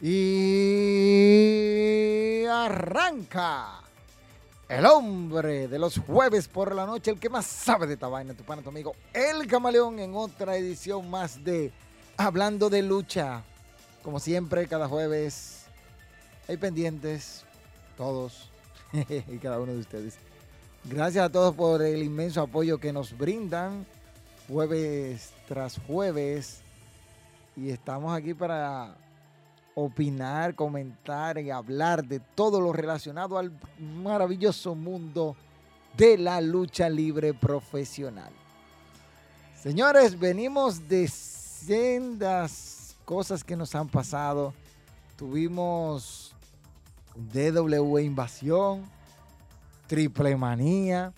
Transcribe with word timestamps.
Y 0.00 1.76
arranca 2.44 3.80
el 4.68 4.84
hombre 4.84 5.68
de 5.68 5.78
los 5.78 5.98
jueves 5.98 6.48
por 6.48 6.74
la 6.74 6.84
noche, 6.84 7.12
el 7.12 7.20
que 7.20 7.30
más 7.30 7.46
sabe 7.46 7.86
de 7.86 7.94
esta 7.94 8.08
vaina, 8.08 8.34
tu 8.34 8.44
pana, 8.44 8.60
tu 8.62 8.68
amigo, 8.68 8.94
el 9.14 9.46
camaleón, 9.46 9.98
en 10.00 10.14
otra 10.14 10.56
edición 10.56 11.08
más 11.08 11.42
de 11.44 11.72
Hablando 12.16 12.68
de 12.68 12.82
Lucha. 12.82 13.42
Como 14.02 14.20
siempre, 14.20 14.66
cada 14.66 14.88
jueves 14.88 15.64
hay 16.48 16.56
pendientes, 16.56 17.44
todos 17.96 18.50
y 18.92 19.38
cada 19.38 19.60
uno 19.60 19.72
de 19.72 19.78
ustedes. 19.80 20.16
Gracias 20.84 21.24
a 21.24 21.32
todos 21.32 21.54
por 21.54 21.82
el 21.82 22.02
inmenso 22.02 22.42
apoyo 22.42 22.78
que 22.78 22.92
nos 22.92 23.16
brindan 23.16 23.86
jueves 24.48 25.30
tras 25.48 25.78
jueves. 25.86 26.60
Y 27.56 27.70
estamos 27.70 28.16
aquí 28.16 28.34
para 28.34 28.94
opinar, 29.78 30.54
comentar 30.54 31.36
y 31.36 31.50
hablar 31.50 32.02
de 32.02 32.18
todo 32.18 32.62
lo 32.62 32.72
relacionado 32.72 33.36
al 33.36 33.52
maravilloso 33.78 34.74
mundo 34.74 35.36
de 35.98 36.16
la 36.16 36.40
lucha 36.40 36.88
libre 36.88 37.34
profesional. 37.34 38.32
Señores, 39.54 40.18
venimos 40.18 40.88
de 40.88 41.06
sendas 41.08 42.96
cosas 43.04 43.44
que 43.44 43.54
nos 43.54 43.74
han 43.74 43.88
pasado. 43.88 44.54
Tuvimos 45.14 46.34
DW 47.14 47.98
Invasión, 47.98 48.82
Triple 49.88 50.36
Manía, 50.36 51.12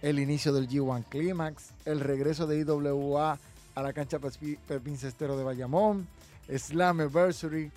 el 0.00 0.18
inicio 0.18 0.54
del 0.54 0.66
G1 0.66 1.04
Climax, 1.10 1.72
el 1.84 2.00
regreso 2.00 2.46
de 2.46 2.58
IWA 2.60 3.38
a 3.74 3.82
la 3.82 3.92
cancha 3.92 4.18
Pepín 4.18 4.96
Cestero 4.96 5.36
de 5.36 5.44
Bayamón, 5.44 6.08
Slammiversary, 6.48 7.70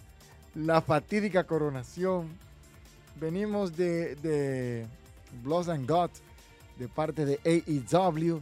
la 0.55 0.81
fatídica 0.81 1.45
coronación. 1.45 2.30
Venimos 3.19 3.75
de, 3.75 4.16
de 4.16 4.88
Blood 5.44 5.69
and 5.69 5.89
God 5.89 6.09
de 6.77 6.88
parte 6.88 7.25
de 7.25 7.39
AEW. 7.45 8.41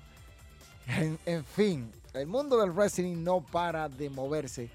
En, 1.25 1.45
fin, 1.45 1.91
el 2.13 2.25
mundo 2.25 2.57
del 2.57 2.71
wrestling 2.71 3.23
no 3.23 3.41
para 3.41 3.89
de 3.89 4.09
moverse. 4.09 4.69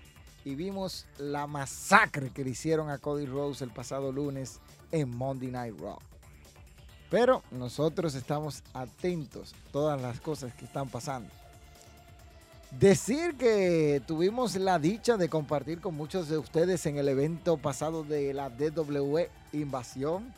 Y 0.44 0.54
vimos 0.54 1.06
la 1.18 1.46
masacre 1.46 2.30
que 2.30 2.44
le 2.44 2.50
hicieron 2.50 2.90
a 2.90 2.98
Cody 2.98 3.26
Rhodes 3.26 3.62
el 3.62 3.70
pasado 3.70 4.12
lunes 4.12 4.60
en 4.92 5.10
Monday 5.16 5.50
Night 5.50 5.80
Raw. 5.80 5.98
Pero 7.10 7.42
nosotros 7.50 8.14
estamos 8.14 8.62
atentos 8.74 9.54
a 9.54 9.72
todas 9.72 10.00
las 10.00 10.20
cosas 10.20 10.54
que 10.54 10.66
están 10.66 10.88
pasando. 10.88 11.30
Decir 12.70 13.36
que 13.36 14.02
tuvimos 14.06 14.56
la 14.56 14.78
dicha 14.78 15.16
de 15.16 15.28
compartir 15.28 15.80
con 15.80 15.94
muchos 15.94 16.28
de 16.28 16.38
ustedes 16.38 16.84
en 16.86 16.98
el 16.98 17.08
evento 17.08 17.56
pasado 17.56 18.02
de 18.02 18.34
la 18.34 18.50
DW 18.50 19.20
Invasión. 19.52 20.34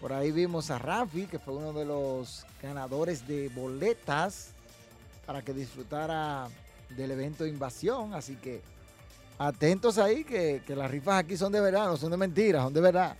Por 0.00 0.12
ahí 0.12 0.32
vimos 0.32 0.70
a 0.70 0.78
Rafi, 0.78 1.26
que 1.26 1.38
fue 1.38 1.54
uno 1.54 1.72
de 1.72 1.86
los 1.86 2.44
ganadores 2.62 3.26
de 3.26 3.48
boletas 3.48 4.50
para 5.24 5.40
que 5.40 5.54
disfrutara 5.54 6.48
del 6.90 7.12
evento 7.12 7.46
Invasión. 7.46 8.12
Así 8.12 8.36
que 8.36 8.60
atentos 9.38 9.96
ahí, 9.96 10.24
que, 10.24 10.62
las 10.68 10.90
rifas 10.90 11.24
aquí 11.24 11.38
son 11.38 11.52
de 11.52 11.60
verdad, 11.60 11.86
no 11.86 11.96
son 11.96 12.10
de 12.10 12.18
mentira, 12.18 12.62
son 12.62 12.74
de 12.74 12.80
verdad. 12.82 13.16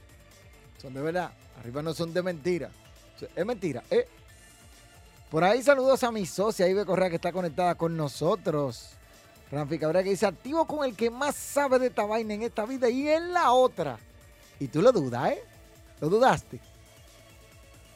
Son 0.81 0.93
de 0.93 1.01
verdad. 1.01 1.33
Las 1.57 1.65
rifas 1.65 1.85
no 1.85 1.95
son 1.95 2.13
de 2.13 2.23
mentira. 2.23 2.71
Es 3.35 3.47
mentira. 3.47 3.83
Por 5.31 5.43
ahí 5.43 5.61
saludos 5.63 6.05
a 6.05 6.13
mi 6.13 6.25
socia 6.25 6.69
Ibe 6.69 6.87
Correa 6.87 7.11
que 7.11 7.17
está 7.17 7.33
conectada 7.33 7.75
con 7.75 7.97
nosotros. 7.97 8.91
Ramfi 9.51 9.79
Cabrera 9.79 10.05
que 10.05 10.11
dice, 10.11 10.27
activo 10.27 10.65
con 10.67 10.85
el 10.85 10.95
que 10.95 11.11
más 11.11 11.35
sabe 11.35 11.79
de 11.79 11.87
esta 11.87 12.05
vaina 12.05 12.35
en 12.35 12.43
esta 12.43 12.65
vida 12.65 12.89
y 12.89 13.09
en 13.09 13.33
la 13.33 13.53
otra. 13.53 13.99
Y 14.61 14.69
tú 14.69 14.83
lo 14.83 14.93
dudas, 14.93 15.33
¿eh? 15.33 15.43
¿Lo 16.01 16.09
dudaste? 16.09 16.61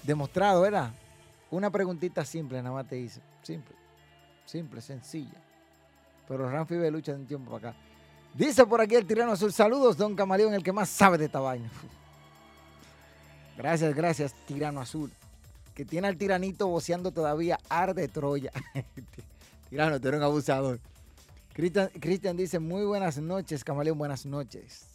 Demostrado, 0.02 0.62
¿verdad? 0.62 0.90
Una 1.50 1.70
preguntita 1.70 2.24
simple, 2.24 2.62
nada 2.62 2.74
más 2.74 2.88
te 2.88 2.98
hice. 2.98 3.20
Simple. 3.42 3.76
Simple, 4.46 4.80
sencilla. 4.80 5.40
Pero 6.26 6.50
Ramfi 6.50 6.76
ve 6.76 6.90
lucha 6.90 7.12
de 7.12 7.18
un 7.18 7.26
tiempo 7.26 7.52
para 7.52 7.70
acá. 7.70 7.78
Dice 8.34 8.66
por 8.66 8.80
aquí 8.80 8.96
el 8.96 9.06
tirano 9.06 9.32
azul. 9.32 9.52
Saludos, 9.52 9.96
don 9.96 10.16
Camaleón, 10.16 10.54
el 10.54 10.62
que 10.62 10.72
más 10.72 10.88
sabe 10.88 11.18
de 11.18 11.26
esta 11.26 11.40
vaina. 11.40 11.70
Gracias, 13.56 13.94
gracias, 13.94 14.34
tirano 14.46 14.80
azul 14.80 15.12
que 15.74 15.84
tiene 15.84 16.08
al 16.08 16.16
tiranito 16.16 16.66
boceando 16.66 17.10
todavía 17.10 17.58
arde 17.68 18.08
Troya. 18.08 18.52
Tirano, 19.70 20.00
tú 20.00 20.08
eres 20.08 20.18
un 20.18 20.24
abusador. 20.24 20.80
Cristian 21.52 22.36
dice, 22.36 22.58
muy 22.58 22.84
buenas 22.84 23.18
noches, 23.18 23.62
Camaleón, 23.64 23.98
buenas 23.98 24.24
noches. 24.24 24.86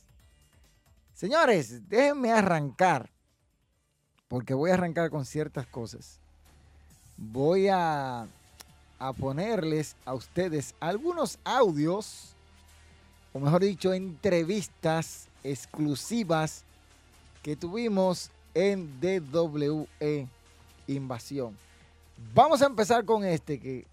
Señores, 1.13 1.87
déjenme 1.87 2.31
arrancar, 2.31 3.09
porque 4.27 4.53
voy 4.53 4.71
a 4.71 4.73
arrancar 4.73 5.09
con 5.09 5.25
ciertas 5.25 5.67
cosas. 5.67 6.19
Voy 7.17 7.67
a, 7.67 8.27
a 8.99 9.13
ponerles 9.13 9.95
a 10.05 10.13
ustedes 10.13 10.75
algunos 10.79 11.39
audios, 11.43 12.35
o 13.31 13.39
mejor 13.39 13.61
dicho, 13.61 13.93
entrevistas 13.93 15.27
exclusivas 15.43 16.63
que 17.43 17.55
tuvimos 17.55 18.31
en 18.53 18.99
DWE 18.99 20.27
invasión. 20.87 21.57
Vamos 22.33 22.61
a 22.61 22.67
empezar 22.67 23.05
con 23.05 23.25
este 23.25 23.59
que 23.59 23.85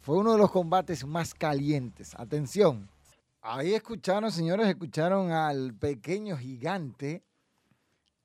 fue 0.00 0.16
uno 0.16 0.32
de 0.32 0.38
los 0.38 0.50
combates 0.50 1.04
más 1.04 1.34
calientes. 1.34 2.14
Atención. 2.14 2.88
Ahí 3.40 3.74
escucharon, 3.74 4.32
señores, 4.32 4.66
escucharon 4.68 5.30
al 5.30 5.74
pequeño 5.74 6.36
gigante 6.36 7.22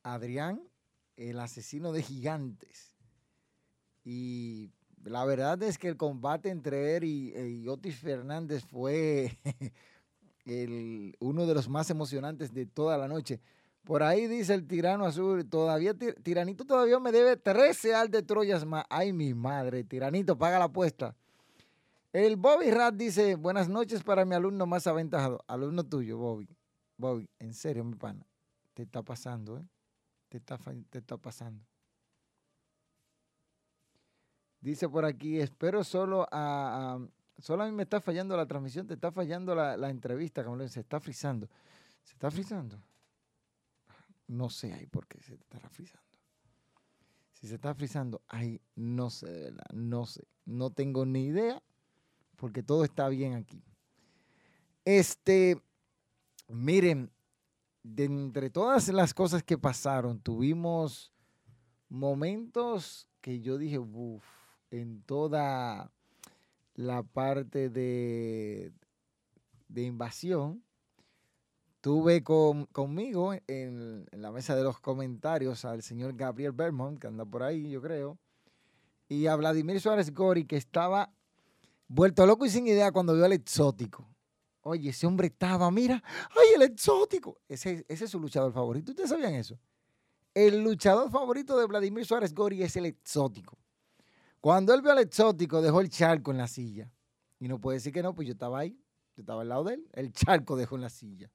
Adrián, 0.01 0.61
el 1.15 1.39
asesino 1.39 1.91
de 1.91 2.01
gigantes. 2.01 2.95
Y 4.03 4.69
la 5.03 5.23
verdad 5.25 5.61
es 5.63 5.77
que 5.77 5.87
el 5.87 5.97
combate 5.97 6.49
entre 6.49 6.97
él 6.97 7.03
y, 7.03 7.67
Otis 7.67 7.97
Fernández 7.99 8.63
fue 8.65 9.37
uno 11.19 11.45
de 11.45 11.53
los 11.53 11.69
más 11.69 11.89
emocionantes 11.89 12.53
de 12.53 12.65
toda 12.65 12.97
la 12.97 13.07
noche. 13.07 13.39
Por 13.83 14.01
ahí 14.01 14.27
dice 14.27 14.53
el 14.53 14.65
tirano 14.65 15.05
azul, 15.05 15.45
todavía, 15.49 15.93
tiranito 15.93 16.63
todavía 16.63 16.99
me 16.99 17.11
debe 17.11 17.35
13 17.35 17.93
al 17.93 18.09
de 18.09 18.23
Troyas 18.23 18.65
más. 18.65 18.85
Ay, 18.89 19.11
mi 19.11 19.33
madre, 19.33 19.83
tiranito, 19.83 20.37
paga 20.37 20.57
la 20.57 20.65
apuesta. 20.65 21.15
El 22.13 22.37
Bobby 22.37 22.71
Rat 22.71 22.95
dice, 22.95 23.35
buenas 23.35 23.67
noches 23.67 24.03
para 24.03 24.23
mi 24.23 24.35
alumno 24.35 24.65
más 24.65 24.87
aventajado. 24.87 25.43
Alumno 25.47 25.83
tuyo, 25.83 26.17
Bobby. 26.17 26.47
Bobby, 26.95 27.27
en 27.39 27.53
serio, 27.53 27.83
mi 27.83 27.95
pana. 27.95 28.25
Te 28.73 28.83
está 28.83 29.01
pasando, 29.01 29.57
¿eh? 29.57 29.67
Te 30.29 30.37
está, 30.37 30.57
te 30.89 30.99
está 30.99 31.17
pasando. 31.17 31.65
Dice 34.61 34.87
por 34.87 35.03
aquí, 35.03 35.39
espero 35.39 35.83
solo 35.83 36.25
a, 36.31 36.99
Solo 37.39 37.63
a 37.63 37.65
mí 37.65 37.73
me 37.73 37.83
está 37.83 37.99
fallando 37.99 38.37
la 38.37 38.45
transmisión, 38.45 38.87
te 38.87 38.93
está 38.93 39.11
fallando 39.11 39.53
la, 39.53 39.75
la 39.75 39.89
entrevista, 39.89 40.43
como 40.45 40.65
se 40.67 40.79
está 40.79 40.99
frizando. 41.01 41.49
¿Se 42.03 42.13
está 42.13 42.31
frizando? 42.31 42.79
No 44.27 44.49
sé 44.49 44.73
ahí 44.73 44.85
por 44.87 45.07
qué 45.07 45.21
se 45.21 45.35
está 45.35 45.59
frizando. 45.69 46.03
Si 47.33 47.47
se 47.47 47.55
está 47.55 47.73
frizando, 47.75 48.21
ahí 48.27 48.61
no 48.75 49.09
sé, 49.09 49.27
de 49.27 49.41
verdad, 49.41 49.65
no 49.73 50.05
sé. 50.05 50.27
No 50.45 50.71
tengo 50.71 51.05
ni 51.05 51.25
idea 51.25 51.61
porque 52.37 52.63
todo 52.63 52.83
está 52.83 53.09
bien 53.09 53.33
aquí. 53.33 53.63
Este, 54.85 55.61
miren, 56.47 57.11
de 57.83 58.05
entre 58.05 58.49
todas 58.49 58.87
las 58.89 59.13
cosas 59.13 59.43
que 59.43 59.57
pasaron, 59.57 60.19
tuvimos 60.19 61.13
momentos 61.89 63.07
que 63.21 63.41
yo 63.41 63.57
dije, 63.57 63.79
uff, 63.79 64.25
en 64.71 65.01
toda 65.03 65.91
la 66.75 67.03
parte 67.03 67.69
de, 67.69 68.73
de 69.67 69.83
invasión, 69.83 70.63
Tuve 71.83 72.23
conmigo 72.23 73.33
en, 73.45 74.05
la 74.13 74.31
mesa 74.31 74.55
de 74.55 74.63
los 74.63 74.79
comentarios 74.79 75.65
al 75.65 75.83
señor 75.83 76.15
Gabriel 76.15 76.53
Bermond, 76.53 76.97
que 76.97 77.07
anda 77.07 77.25
por 77.25 77.43
ahí, 77.43 77.69
yo 77.69 77.81
creo, 77.81 78.17
y 79.09 79.27
a 79.27 79.35
Vladimir 79.35 79.81
Suárez 79.81 80.13
Gori, 80.13 80.45
que 80.45 80.55
estaba 80.55 81.11
Vuelto 81.89 82.25
loco 82.25 82.45
y 82.45 82.49
sin 82.49 82.65
idea 82.67 82.93
cuando 82.93 83.13
vio 83.13 83.25
al 83.25 83.33
exótico. 83.33 84.07
Oye, 84.61 84.91
ese 84.91 85.05
hombre 85.05 85.27
estaba, 85.27 85.69
mira, 85.71 86.01
¡ay, 86.29 86.55
el 86.55 86.61
exótico! 86.61 87.41
Ese, 87.49 87.85
ese 87.89 88.05
es 88.05 88.11
su 88.11 88.17
luchador 88.17 88.53
favorito. 88.53 88.93
¿Ustedes 88.93 89.09
sabían 89.09 89.33
eso? 89.33 89.59
El 90.33 90.63
luchador 90.63 91.11
favorito 91.11 91.59
de 91.59 91.65
Vladimir 91.65 92.05
Suárez 92.05 92.33
Gori 92.33 92.63
es 92.63 92.77
el 92.77 92.85
exótico. 92.85 93.57
Cuando 94.39 94.73
él 94.73 94.81
vio 94.81 94.93
al 94.93 94.99
exótico, 94.99 95.61
dejó 95.61 95.81
el 95.81 95.89
charco 95.89 96.31
en 96.31 96.37
la 96.37 96.47
silla. 96.47 96.89
Y 97.39 97.49
no 97.49 97.59
puede 97.59 97.79
decir 97.79 97.91
que 97.91 98.01
no, 98.01 98.15
pues 98.15 98.25
yo 98.25 98.31
estaba 98.31 98.59
ahí, 98.59 98.79
yo 99.17 99.23
estaba 99.23 99.41
al 99.41 99.49
lado 99.49 99.65
de 99.65 99.73
él. 99.73 99.89
El 99.91 100.13
charco 100.13 100.55
dejó 100.55 100.77
en 100.77 100.83
la 100.83 100.89
silla. 100.89 101.29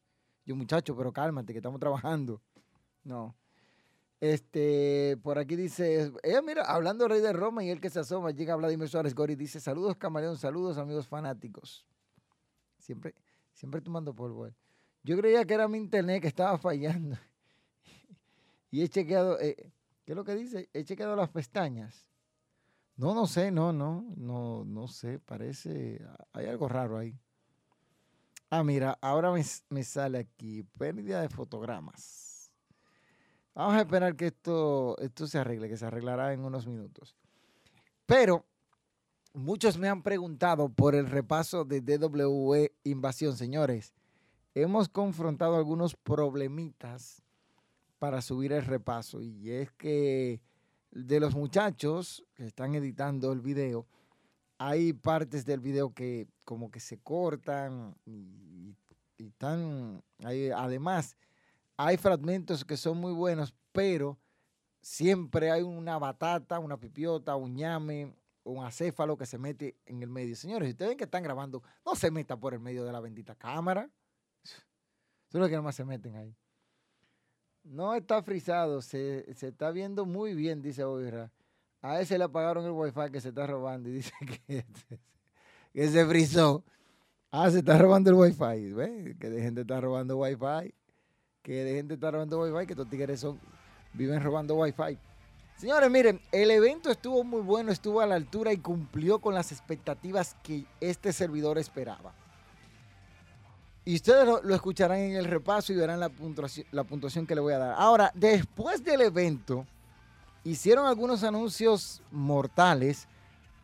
Yo, 0.48 0.56
muchacho, 0.56 0.96
pero 0.96 1.12
cálmate, 1.12 1.52
que 1.52 1.58
estamos 1.58 1.78
trabajando. 1.78 2.40
No. 3.04 3.36
Este, 4.18 5.18
por 5.22 5.38
aquí 5.38 5.56
dice, 5.56 6.10
eh, 6.22 6.40
mira, 6.42 6.62
hablando 6.62 7.06
Rey 7.06 7.20
de 7.20 7.34
Roma 7.34 7.62
y 7.62 7.68
el 7.68 7.82
que 7.82 7.90
se 7.90 8.00
asoma, 8.00 8.30
llega 8.30 8.56
Vladimir 8.56 8.88
Suárez 8.88 9.14
Gori, 9.14 9.34
dice, 9.34 9.60
saludos 9.60 9.96
Camaleón, 9.96 10.38
saludos 10.38 10.78
amigos 10.78 11.06
fanáticos. 11.06 11.86
Siempre, 12.78 13.14
siempre 13.52 13.82
tomando 13.82 14.14
polvo. 14.14 14.46
Eh. 14.46 14.54
Yo 15.02 15.18
creía 15.18 15.44
que 15.44 15.52
era 15.52 15.68
mi 15.68 15.76
internet 15.76 16.22
que 16.22 16.28
estaba 16.28 16.56
fallando. 16.56 17.18
y 18.70 18.80
he 18.80 18.88
chequeado, 18.88 19.38
eh, 19.40 19.70
¿qué 20.06 20.12
es 20.12 20.16
lo 20.16 20.24
que 20.24 20.34
dice? 20.34 20.70
He 20.72 20.82
chequeado 20.82 21.14
las 21.14 21.28
pestañas. 21.28 22.06
No, 22.96 23.14
no 23.14 23.26
sé, 23.26 23.50
no, 23.50 23.74
no, 23.74 24.02
no, 24.16 24.64
no 24.64 24.88
sé, 24.88 25.18
parece, 25.18 26.02
hay 26.32 26.46
algo 26.46 26.70
raro 26.70 26.96
ahí. 26.96 27.14
Ah, 28.50 28.64
mira, 28.64 28.98
ahora 29.02 29.30
me, 29.30 29.84
sale 29.84 30.18
aquí, 30.18 30.62
pérdida 30.78 31.20
de 31.20 31.28
fotogramas. 31.28 32.50
Vamos 33.54 33.74
a 33.74 33.80
esperar 33.80 34.16
que 34.16 34.28
esto, 34.28 34.96
esto 34.98 35.26
se 35.26 35.38
arregle, 35.38 35.68
que 35.68 35.76
se 35.76 35.84
arreglará 35.84 36.32
en 36.32 36.44
unos 36.44 36.66
minutos. 36.66 37.14
Pero 38.06 38.46
muchos 39.34 39.76
me 39.76 39.88
han 39.88 40.02
preguntado 40.02 40.70
por 40.70 40.94
el 40.94 41.08
repaso 41.08 41.64
de 41.66 41.82
DWE 41.82 42.72
Invasión, 42.84 43.36
señores. 43.36 43.92
Hemos 44.54 44.88
confrontado 44.88 45.56
algunos 45.56 45.94
problemitas 45.94 47.22
para 47.98 48.22
subir 48.22 48.52
el 48.52 48.64
repaso 48.64 49.20
y 49.20 49.50
es 49.50 49.70
que 49.72 50.40
de 50.90 51.20
los 51.20 51.34
muchachos 51.34 52.24
que 52.34 52.46
están 52.46 52.74
editando 52.74 53.30
el 53.30 53.40
video, 53.40 53.86
hay 54.56 54.92
partes 54.94 55.44
del 55.44 55.60
video 55.60 55.92
que 55.92 56.26
como 56.48 56.70
que 56.70 56.80
se 56.80 56.98
cortan 56.98 57.94
y, 58.06 58.74
están, 59.18 60.02
además, 60.56 61.14
hay 61.76 61.98
fragmentos 61.98 62.64
que 62.64 62.78
son 62.78 62.96
muy 62.96 63.12
buenos, 63.12 63.52
pero 63.70 64.18
siempre 64.80 65.50
hay 65.50 65.60
una 65.60 65.98
batata, 65.98 66.58
una 66.58 66.80
pipiota, 66.80 67.36
un 67.36 67.54
ñame, 67.54 68.16
un 68.44 68.64
acéfalo 68.64 69.18
que 69.18 69.26
se 69.26 69.36
mete 69.36 69.76
en 69.84 70.02
el 70.02 70.08
medio. 70.08 70.34
Señores, 70.36 70.68
si 70.68 70.72
ustedes 70.72 70.92
ven 70.92 70.96
que 70.96 71.04
están 71.04 71.22
grabando, 71.22 71.62
no 71.84 71.94
se 71.94 72.10
meta 72.10 72.34
por 72.34 72.54
el 72.54 72.60
medio 72.60 72.82
de 72.86 72.92
la 72.92 73.00
bendita 73.00 73.34
cámara. 73.34 73.90
Solo 75.30 75.50
que 75.50 75.56
nomás 75.56 75.74
se 75.74 75.84
meten 75.84 76.16
ahí. 76.16 76.34
No 77.62 77.94
está 77.94 78.22
frisado, 78.22 78.80
se, 78.80 79.30
está 79.30 79.70
viendo 79.70 80.06
muy 80.06 80.32
bien, 80.32 80.62
dice 80.62 80.82
Oira. 80.82 81.30
A 81.82 82.00
ese 82.00 82.16
le 82.16 82.24
apagaron 82.24 82.64
el 82.64 82.70
wifi 82.70 83.10
que 83.12 83.20
se 83.20 83.28
está 83.28 83.46
robando 83.46 83.90
y 83.90 83.92
dice 83.92 84.12
que, 84.46 84.64
que 85.78 85.88
se 85.88 86.04
frizó. 86.06 86.64
Ah, 87.30 87.48
se 87.52 87.58
está 87.58 87.78
robando 87.78 88.10
el 88.10 88.16
wifi. 88.16 88.72
¿Ves? 88.72 89.16
Que 89.20 89.30
de 89.30 89.40
gente 89.40 89.60
está 89.60 89.80
robando 89.80 90.16
wifi 90.16 90.74
que 91.42 91.64
de 91.64 91.94
estar 91.94 92.12
robando 92.12 92.42
wifi, 92.42 92.66
que 92.66 92.72
estos 92.72 92.90
tigres 92.90 93.20
son, 93.20 93.38
viven 93.94 94.20
robando 94.20 94.56
wifi. 94.56 94.98
Señores, 95.56 95.88
miren, 95.88 96.20
el 96.32 96.50
evento 96.50 96.90
estuvo 96.90 97.22
muy 97.22 97.42
bueno, 97.42 97.70
estuvo 97.70 98.00
a 98.00 98.06
la 98.06 98.16
altura 98.16 98.52
y 98.52 98.58
cumplió 98.58 99.20
con 99.20 99.34
las 99.34 99.52
expectativas 99.52 100.34
que 100.42 100.66
este 100.80 101.12
servidor 101.12 101.58
esperaba. 101.58 102.12
Y 103.84 103.94
ustedes 103.94 104.26
lo, 104.26 104.54
escucharán 104.54 104.98
en 104.98 105.14
el 105.14 105.26
repaso 105.26 105.72
y 105.72 105.76
verán 105.76 106.00
la 106.00 106.08
puntuación, 106.08 106.66
la 106.72 106.82
puntuación 106.82 107.24
que 107.24 107.36
le 107.36 107.40
voy 107.40 107.52
a 107.52 107.58
dar. 107.58 107.74
Ahora, 107.78 108.10
después 108.16 108.82
del 108.82 109.00
evento, 109.00 109.64
hicieron 110.42 110.86
algunos 110.86 111.22
anuncios 111.22 112.02
mortales. 112.10 113.06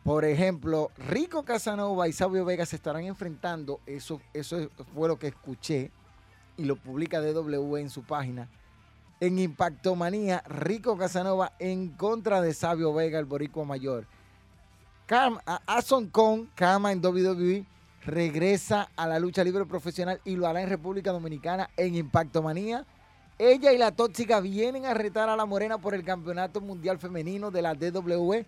Por 0.05 0.23
ejemplo, 0.23 0.91
Rico 1.09 1.43
Casanova 1.45 2.07
y 2.07 2.13
Sabio 2.13 2.45
Vega 2.45 2.63
se 2.67 2.75
estarán 2.75 3.05
enfrentando. 3.05 3.79
Eso, 3.87 4.21
eso 4.35 4.69
fue 4.93 5.07
lo 5.07 5.17
que 5.17 5.29
escuché 5.29 5.89
y 6.57 6.65
lo 6.65 6.75
publica 6.75 7.19
DW 7.19 7.77
en 7.77 7.89
su 7.89 8.03
página. 8.03 8.47
En 9.19 9.39
Impactomanía, 9.39 10.43
Rico 10.47 10.95
Casanova 10.95 11.53
en 11.57 11.89
contra 11.89 12.39
de 12.39 12.53
Sabio 12.53 12.93
Vega, 12.93 13.17
el 13.17 13.25
boricua 13.25 13.65
mayor. 13.65 14.05
Ason 15.65 16.07
Kong, 16.09 16.49
Kama 16.53 16.91
en 16.91 17.03
WWE, 17.03 17.65
regresa 18.05 18.89
a 18.95 19.07
la 19.07 19.17
lucha 19.17 19.43
libre 19.43 19.65
profesional 19.65 20.21
y 20.23 20.35
lo 20.35 20.45
hará 20.45 20.61
en 20.61 20.69
República 20.69 21.11
Dominicana 21.11 21.71
en 21.77 21.95
Impactomanía. 21.95 22.85
Ella 23.39 23.73
y 23.73 23.79
la 23.79 23.91
tóxica 23.91 24.39
vienen 24.39 24.85
a 24.85 24.93
retar 24.93 25.29
a 25.29 25.35
la 25.35 25.47
Morena 25.47 25.79
por 25.79 25.95
el 25.95 26.03
Campeonato 26.03 26.61
Mundial 26.61 26.99
Femenino 26.99 27.49
de 27.49 27.63
la 27.63 27.73
DW. 27.73 28.45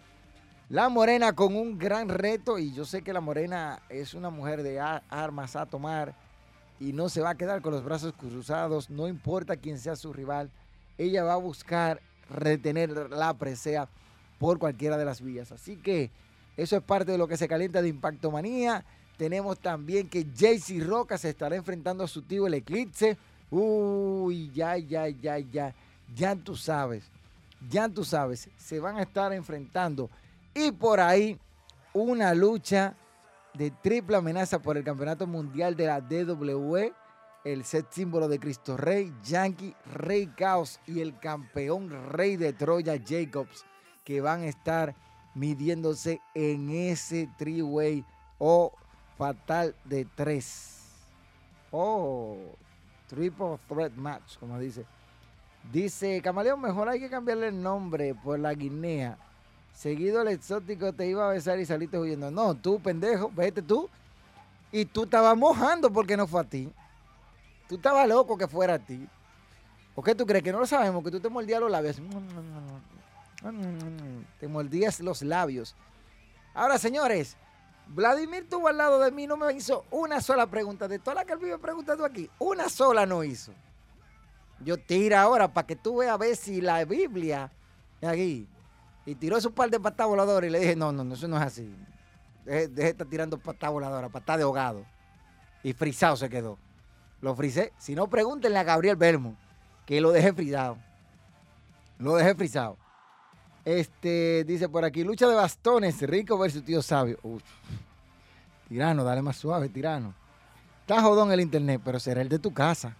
La 0.69 0.89
Morena 0.89 1.31
con 1.31 1.55
un 1.55 1.77
gran 1.77 2.09
reto 2.09 2.59
y 2.59 2.73
yo 2.73 2.83
sé 2.83 3.01
que 3.01 3.13
la 3.13 3.21
Morena 3.21 3.79
es 3.87 4.13
una 4.13 4.29
mujer 4.29 4.63
de 4.63 4.81
armas 4.81 5.55
a 5.55 5.65
tomar 5.65 6.13
y 6.77 6.91
no 6.91 7.07
se 7.07 7.21
va 7.21 7.29
a 7.29 7.37
quedar 7.37 7.61
con 7.61 7.71
los 7.71 7.85
brazos 7.85 8.13
cruzados, 8.13 8.89
no 8.89 9.07
importa 9.07 9.55
quién 9.55 9.79
sea 9.79 9.95
su 9.95 10.11
rival, 10.11 10.51
ella 10.97 11.23
va 11.23 11.33
a 11.35 11.37
buscar 11.37 12.01
retener 12.29 12.89
la 13.09 13.33
presea 13.35 13.87
por 14.39 14.59
cualquiera 14.59 14.97
de 14.97 15.05
las 15.05 15.21
vías. 15.21 15.53
Así 15.53 15.77
que 15.77 16.11
eso 16.57 16.75
es 16.75 16.83
parte 16.83 17.13
de 17.13 17.17
lo 17.17 17.29
que 17.29 17.37
se 17.37 17.47
calienta 17.47 17.81
de 17.81 17.87
Impacto 17.87 18.29
Manía. 18.29 18.83
Tenemos 19.15 19.59
también 19.59 20.09
que 20.09 20.25
JC 20.25 20.85
Roca 20.85 21.17
se 21.17 21.29
estará 21.29 21.55
enfrentando 21.55 22.03
a 22.03 22.09
su 22.09 22.23
tío 22.23 22.45
el 22.45 22.55
Eclipse. 22.55 23.17
Uy, 23.49 24.51
ya, 24.53 24.75
ya, 24.75 25.07
ya, 25.07 25.39
ya. 25.39 25.73
Ya 26.13 26.35
tú 26.35 26.57
sabes. 26.57 27.05
Ya 27.69 27.87
tú 27.87 28.03
sabes. 28.03 28.49
Se 28.57 28.81
van 28.81 28.97
a 28.97 29.03
estar 29.03 29.31
enfrentando. 29.31 30.09
Y 30.59 30.71
por 30.71 30.99
ahí 30.99 31.37
una 31.93 32.33
lucha 32.33 32.95
de 33.53 33.69
triple 33.69 34.17
amenaza 34.17 34.57
por 34.57 34.75
el 34.75 34.83
Campeonato 34.83 35.27
Mundial 35.27 35.75
de 35.75 35.85
la 35.85 36.01
DWE, 36.01 36.93
el 37.43 37.63
set 37.63 37.85
símbolo 37.91 38.27
de 38.27 38.39
Cristo 38.39 38.75
Rey, 38.75 39.13
Yankee, 39.23 39.75
Rey 39.93 40.25
Caos 40.35 40.79
y 40.87 41.01
el 41.01 41.19
campeón 41.19 41.91
Rey 42.09 42.37
de 42.37 42.53
Troya, 42.53 42.95
Jacobs, 42.97 43.65
que 44.03 44.19
van 44.19 44.41
a 44.41 44.47
estar 44.47 44.95
midiéndose 45.35 46.21
en 46.33 46.71
ese 46.71 47.29
three-way 47.37 48.03
o 48.39 48.73
fatal 49.15 49.75
de 49.85 50.05
tres. 50.15 51.05
Oh, 51.69 52.35
triple 53.07 53.59
threat 53.69 53.93
match, 53.93 54.39
como 54.39 54.57
dice. 54.57 54.87
Dice 55.71 56.19
Camaleón, 56.23 56.59
mejor 56.59 56.89
hay 56.89 56.99
que 56.99 57.11
cambiarle 57.11 57.49
el 57.49 57.61
nombre 57.61 58.15
por 58.15 58.39
la 58.39 58.55
Guinea 58.55 59.19
Seguido 59.77 60.23
el 60.23 60.29
exótico 60.29 60.91
te 60.91 61.05
iba 61.05 61.29
a 61.29 61.33
besar 61.33 61.59
y 61.59 61.65
saliste 61.65 61.99
huyendo. 61.99 62.31
No, 62.31 62.55
tú, 62.55 62.79
pendejo, 62.79 63.29
vete 63.29 63.61
tú. 63.61 63.87
Y 64.71 64.85
tú 64.85 65.03
estabas 65.03 65.37
mojando 65.37 65.93
porque 65.93 66.17
no 66.17 66.25
fue 66.25 66.41
a 66.41 66.43
ti. 66.43 66.67
Tú 67.69 67.75
estabas 67.75 68.07
loco 68.07 68.35
que 68.35 68.47
fuera 68.47 68.73
a 68.73 68.79
ti. 68.79 69.07
¿Por 69.93 70.03
qué 70.03 70.15
tú 70.15 70.25
crees 70.25 70.43
que 70.43 70.51
no 70.51 70.59
lo 70.59 70.65
sabemos? 70.65 71.03
Que 71.03 71.11
tú 71.11 71.19
te 71.19 71.29
mordías 71.29 71.61
los 71.61 71.69
labios. 71.69 72.01
Te 74.39 74.47
mordías 74.47 74.99
los 74.99 75.21
labios. 75.21 75.75
Ahora, 76.55 76.79
señores, 76.79 77.37
Vladimir 77.85 78.49
tuvo 78.49 78.69
al 78.69 78.77
lado 78.77 78.99
de 78.99 79.11
mí, 79.11 79.27
no 79.27 79.37
me 79.37 79.53
hizo 79.53 79.85
una 79.91 80.21
sola 80.21 80.47
pregunta. 80.47 80.87
De 80.87 80.97
todas 80.97 81.17
las 81.17 81.25
que 81.25 81.33
él 81.33 81.39
me 81.39 81.57
preguntado 81.59 82.03
aquí, 82.03 82.27
una 82.39 82.67
sola 82.67 83.05
no 83.05 83.23
hizo. 83.23 83.51
Yo 84.59 84.77
tira 84.77 85.21
ahora 85.21 85.53
para 85.53 85.67
que 85.67 85.75
tú 85.75 85.97
veas 85.97 86.13
a 86.13 86.17
ver 86.17 86.35
si 86.35 86.61
la 86.61 86.83
Biblia, 86.83 87.51
aquí, 88.01 88.47
y 89.07 89.15
tiró 89.15 89.39
su 89.39 89.53
par 89.53 89.69
de 89.69 89.79
patas 89.79 90.05
voladoras 90.05 90.49
y 90.49 90.51
le 90.51 90.59
dije, 90.59 90.75
no, 90.75 90.91
no, 90.91 91.01
no, 91.01 91.13
eso 91.13 91.29
no 91.29 91.37
es 91.37 91.43
así. 91.43 91.73
Deje, 92.43 92.67
de 92.67 92.89
estar 92.89 93.07
tirando 93.07 93.37
patas 93.37 93.71
voladoras, 93.71 94.11
patas 94.11 94.35
de 94.35 94.43
ahogado. 94.43 94.85
Y 95.63 95.71
frisado 95.71 96.17
se 96.17 96.29
quedó. 96.29 96.57
Lo 97.21 97.33
frisé. 97.33 97.71
Si 97.77 97.95
no, 97.95 98.09
pregúntenle 98.09 98.59
a 98.59 98.63
Gabriel 98.63 98.97
Bermo, 98.97 99.37
que 99.85 100.01
lo 100.01 100.11
dejé 100.11 100.33
frisado. 100.33 100.77
Lo 101.99 102.17
dejé 102.17 102.35
frisado. 102.35 102.77
Este, 103.63 104.43
dice 104.43 104.67
por 104.67 104.83
aquí, 104.83 105.05
lucha 105.05 105.25
de 105.25 105.35
bastones, 105.35 106.01
rico 106.01 106.37
versus 106.37 106.65
tío 106.65 106.81
sabio. 106.81 107.17
Tirano, 108.67 109.05
dale 109.05 109.21
más 109.21 109.37
suave, 109.37 109.69
tirano. 109.69 110.13
Está 110.81 111.01
jodón 111.01 111.31
el 111.31 111.39
internet, 111.39 111.81
pero 111.83 111.97
será 111.97 112.21
el 112.21 112.27
de 112.27 112.39
tu 112.39 112.53
casa. 112.53 112.93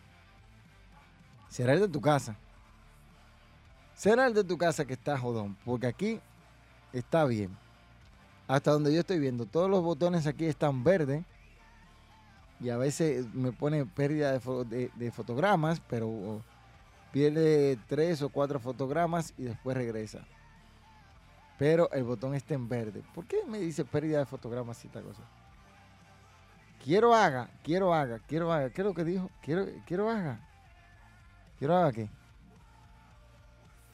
Será 1.49 1.73
el 1.73 1.81
de 1.81 1.89
tu 1.89 1.99
casa. 1.99 2.37
Será 3.97 4.27
el 4.27 4.33
de 4.35 4.43
tu 4.43 4.59
casa 4.59 4.85
que 4.85 4.93
está 4.93 5.17
jodón, 5.17 5.57
porque 5.65 5.87
aquí 5.87 6.19
está 6.93 7.25
bien. 7.25 7.57
Hasta 8.47 8.71
donde 8.71 8.93
yo 8.93 8.99
estoy 8.99 9.17
viendo, 9.17 9.47
todos 9.47 9.69
los 9.69 9.83
botones 9.83 10.27
aquí 10.27 10.45
están 10.45 10.83
verdes. 10.83 11.25
Y 12.59 12.69
a 12.69 12.77
veces 12.77 13.25
me 13.33 13.51
pone 13.51 13.85
pérdida 13.85 14.33
de, 14.33 15.11
fotogramas, 15.11 15.81
pero 15.89 16.43
pierde 17.11 17.77
tres 17.87 18.21
o 18.21 18.29
cuatro 18.29 18.59
fotogramas 18.59 19.33
y 19.35 19.43
después 19.43 19.75
regresa. 19.75 20.19
pero 21.57 21.91
el 21.91 22.03
botón 22.03 22.35
está 22.35 22.53
en 22.53 22.69
verde. 22.69 23.01
¿Por 23.15 23.25
qué 23.25 23.37
me 23.47 23.57
dice 23.57 23.83
pérdida 23.83 24.19
de 24.19 24.25
fotogramas 24.27 24.83
y 24.83 24.87
esta 24.87 25.01
cosa? 25.01 25.23
Quiero 26.83 27.15
haga, 27.15 27.49
quiero 27.63 27.95
haga, 27.95 28.19
quiero 28.27 28.53
haga. 28.53 28.69
¿Qué 28.69 28.81
es 28.81 28.87
lo 28.87 28.93
que 28.93 29.03
dijo? 29.03 29.31
Quiero, 29.41 29.65
quiero 29.87 30.07
haga. 30.07 30.39
Quiero 31.57 31.75
haga 31.75 31.91
qué. 31.91 32.09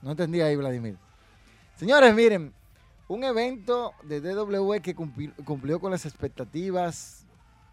No 0.03 0.11
entendí 0.11 0.41
ahí, 0.41 0.55
Vladimir. 0.57 0.97
Señores, 1.77 2.13
miren, 2.13 2.53
un 3.07 3.23
evento 3.23 3.93
de 4.03 4.19
DW 4.19 4.81
que 4.81 4.93
cumplió 4.93 5.79
con 5.79 5.91
las 5.91 6.05
expectativas, 6.05 7.25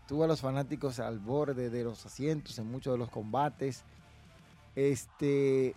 tuvo 0.07 0.23
a 0.25 0.27
los 0.29 0.41
fanáticos 0.41 1.01
al 1.01 1.19
borde 1.19 1.71
de 1.71 1.85
los 1.85 2.07
asientos 2.07 2.57
en 2.61 2.71
muchos 2.71 2.95
de 2.95 2.99
los 2.99 3.11
combates. 3.11 3.83
Este, 4.77 5.75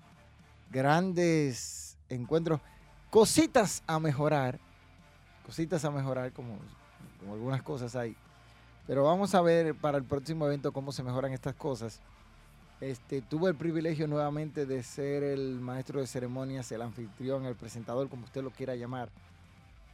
grandes 0.70 1.98
encuentros, 2.08 2.62
cositas 3.10 3.82
a 3.88 4.00
mejorar, 4.00 4.60
cositas 5.46 5.84
a 5.86 5.90
mejorar 5.90 6.32
como, 6.34 6.60
como 7.20 7.34
algunas 7.34 7.64
cosas 7.64 7.96
hay. 7.96 8.16
Pero 8.86 9.06
vamos 9.06 9.34
a 9.34 9.42
ver 9.42 9.74
para 9.74 9.98
el 9.98 10.04
próximo 10.04 10.46
evento 10.46 10.72
cómo 10.72 10.92
se 10.92 11.02
mejoran 11.02 11.34
estas 11.34 11.56
cosas. 11.56 12.00
Este, 12.84 13.22
tuve 13.22 13.50
el 13.50 13.56
privilegio 13.56 14.08
nuevamente 14.08 14.66
de 14.66 14.84
ser 14.84 15.24
el 15.24 15.62
maestro 15.62 16.02
de 16.02 16.08
ceremonias, 16.08 16.70
el 16.74 16.82
anfitrión, 16.82 17.46
el 17.46 17.56
presentador, 17.56 18.10
como 18.10 18.26
usted 18.26 18.44
lo 18.44 18.52
quiera 18.52 18.76
llamar, 18.76 19.08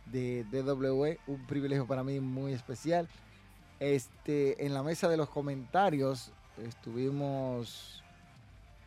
de 0.07 0.43
DWE. 0.45 1.19
Un 1.27 1.45
privilegio 1.45 1.85
para 1.85 2.03
mí 2.03 2.19
muy 2.19 2.51
especial. 2.51 3.07
Este, 3.79 4.65
en 4.65 4.73
la 4.73 4.81
mesa 4.81 5.07
de 5.07 5.17
los 5.17 5.29
comentarios 5.29 6.31
estuvimos 6.57 8.03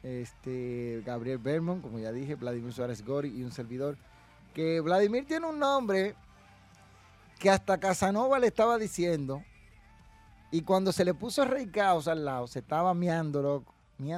este, 0.02 1.00
Gabriel 1.06 1.38
Bermond, 1.38 1.80
como 1.80 2.00
ya 2.00 2.10
dije, 2.10 2.34
Vladimir 2.34 2.72
Suárez 2.72 3.06
Gori 3.06 3.28
y 3.28 3.44
un 3.44 3.52
servidor. 3.52 3.96
Que 4.52 4.80
Vladimir 4.80 5.26
tiene 5.26 5.46
un 5.46 5.60
nombre 5.60 6.16
que 7.38 7.50
hasta 7.50 7.78
Casanova 7.78 8.40
le 8.40 8.48
estaba 8.48 8.78
diciendo. 8.78 9.44
Y 10.50 10.62
cuando 10.62 10.90
se 10.90 11.04
le 11.04 11.14
puso 11.14 11.44
Rey 11.44 11.68
Caos 11.68 12.08
al 12.08 12.24
lado, 12.24 12.48
se 12.48 12.58
estaba 12.58 12.92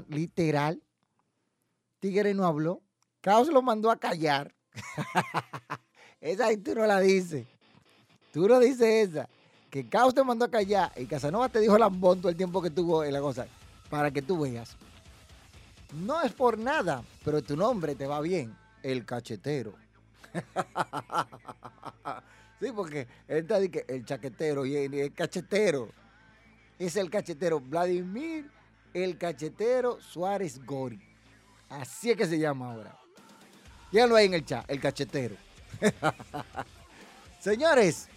literal. 0.09 0.83
Tigre 2.01 2.35
no 2.35 2.47
habló. 2.47 2.83
Caos 3.21 3.49
lo 3.49 3.63
mandó 3.63 3.91
a 3.91 3.97
callar. 3.97 4.55
esa 6.21 6.47
ahí 6.47 6.57
tú 6.57 6.75
no 6.75 6.87
la 6.87 7.01
dices. 7.01 7.47
Tú 8.33 8.49
no 8.49 8.59
dices 8.59 9.09
esa. 9.09 9.29
Que 9.71 9.89
Caos 9.89 10.15
te 10.15 10.23
mandó 10.23 10.45
a 10.45 10.51
callar 10.51 10.93
y 10.97 11.07
Casanova 11.07 11.49
te 11.49 11.61
dijo 11.61 11.79
lambón 11.79 12.21
todo 12.21 12.29
el 12.29 12.37
tiempo 12.37 12.63
que 12.63 12.71
tuvo 12.71 13.05
en 13.05 13.13
la 13.13 13.21
cosa. 13.21 13.47
Para 13.91 14.11
que 14.11 14.23
tú 14.23 14.41
veas. 14.41 14.77
No 15.95 16.23
es 16.23 16.33
por 16.33 16.59
nada, 16.59 17.03
pero 17.25 17.43
tu 17.43 17.57
nombre 17.57 17.95
te 17.95 18.07
va 18.07 18.21
bien. 18.21 18.55
El 18.83 19.07
cachetero. 19.07 19.75
sí, 22.61 22.67
porque 22.75 23.07
él 23.29 23.39
está 23.39 23.59
diciendo 23.59 23.93
el 23.93 24.05
chaquetero 24.05 24.67
y 24.67 24.77
el 24.77 25.15
cachetero. 25.15 25.89
Es 26.79 26.97
el 26.97 27.09
cachetero. 27.09 27.61
Vladimir 27.61 28.51
el 28.95 29.19
cachetero 29.19 30.01
Suárez 30.01 30.65
Gori. 30.65 31.01
Así 31.69 32.11
es 32.11 32.17
que 32.17 32.27
se 32.27 32.39
llama 32.39 32.73
ahora. 32.73 32.97
lo 33.93 34.17
ahí 34.17 34.27
en 34.27 34.35
el 34.35 34.47
chat, 34.47 34.65
el 34.71 34.81
cachetero. 34.81 35.37
Señores, 37.41 38.09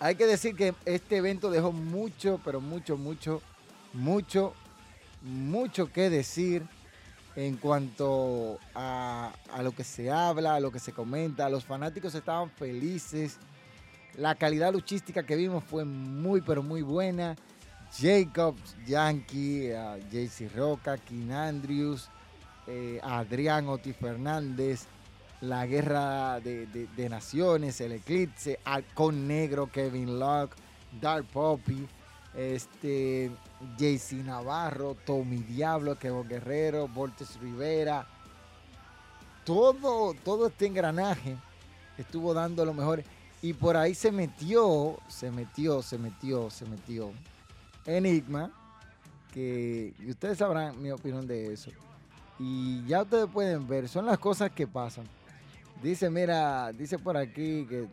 hay 0.00 0.16
que 0.16 0.26
decir 0.26 0.54
que 0.56 0.74
este 0.84 1.16
evento 1.16 1.50
dejó 1.50 1.72
mucho, 1.72 2.40
pero 2.44 2.60
mucho, 2.60 2.96
mucho, 2.96 3.40
mucho, 3.92 4.52
mucho 5.22 5.90
que 5.92 6.10
decir 6.10 6.66
en 7.36 7.56
cuanto 7.56 8.58
a, 8.74 9.32
a, 9.52 9.62
lo 9.62 9.72
que 9.72 9.84
se 9.84 10.10
habla, 10.10 10.56
a 10.56 10.60
lo 10.60 10.72
que 10.72 10.80
se 10.80 10.92
comenta. 10.92 11.48
Los 11.48 11.64
fanáticos 11.64 12.14
estaban 12.14 12.50
felices. 12.50 13.38
La 14.16 14.34
calidad 14.34 14.72
luchística 14.72 15.22
que 15.22 15.36
vimos 15.36 15.62
fue 15.64 15.84
muy, 15.84 16.40
pero 16.40 16.62
muy 16.62 16.82
buena. 16.82 17.36
Jacobs, 17.92 18.76
Yankee, 18.86 19.70
JC 20.10 20.50
Roca, 20.54 20.98
King 20.98 21.30
Andrews, 21.30 22.08
eh, 22.66 23.00
Adrián 23.02 23.68
Oti 23.68 23.92
Fernández, 23.92 24.86
la 25.40 25.66
guerra 25.66 26.40
de, 26.40 27.08
naciones, 27.08 27.80
el 27.80 27.92
eclipse, 27.92 28.58
Alcon 28.64 29.26
Negro, 29.26 29.70
Kevin 29.70 30.18
Locke, 30.18 30.56
Dark 31.00 31.26
Poppy, 31.26 31.86
este, 32.34 33.30
JC 33.78 34.24
Navarro, 34.24 34.96
Tommy 35.06 35.38
Diablo, 35.38 35.98
Kevin 35.98 36.28
Guerrero, 36.28 36.88
Voltes 36.88 37.38
Rivera. 37.40 38.06
Todo, 39.44 40.14
todo 40.24 40.48
este 40.48 40.66
engranaje 40.66 41.36
estuvo 41.96 42.34
dando 42.34 42.64
lo 42.64 42.74
mejor. 42.74 43.04
Y 43.42 43.52
por 43.52 43.76
ahí 43.76 43.94
se 43.94 44.10
metió, 44.10 44.98
se 45.08 45.30
metió, 45.30 45.82
se 45.82 45.98
metió, 45.98 46.50
se 46.50 46.64
metió 46.66 47.12
Enigma, 47.86 48.50
que 49.32 49.94
ustedes 50.08 50.38
sabrán 50.38 50.80
mi 50.82 50.90
opinión 50.90 51.26
de 51.26 51.52
eso. 51.52 51.70
Y 52.38 52.84
ya 52.86 53.02
ustedes 53.02 53.26
pueden 53.26 53.66
ver, 53.66 53.88
son 53.88 54.06
las 54.06 54.18
cosas 54.18 54.50
que 54.50 54.66
pasan. 54.66 55.04
Dice, 55.82 56.10
mira, 56.10 56.72
dice 56.72 56.98
por 56.98 57.16
aquí 57.16 57.66
que 57.66 57.86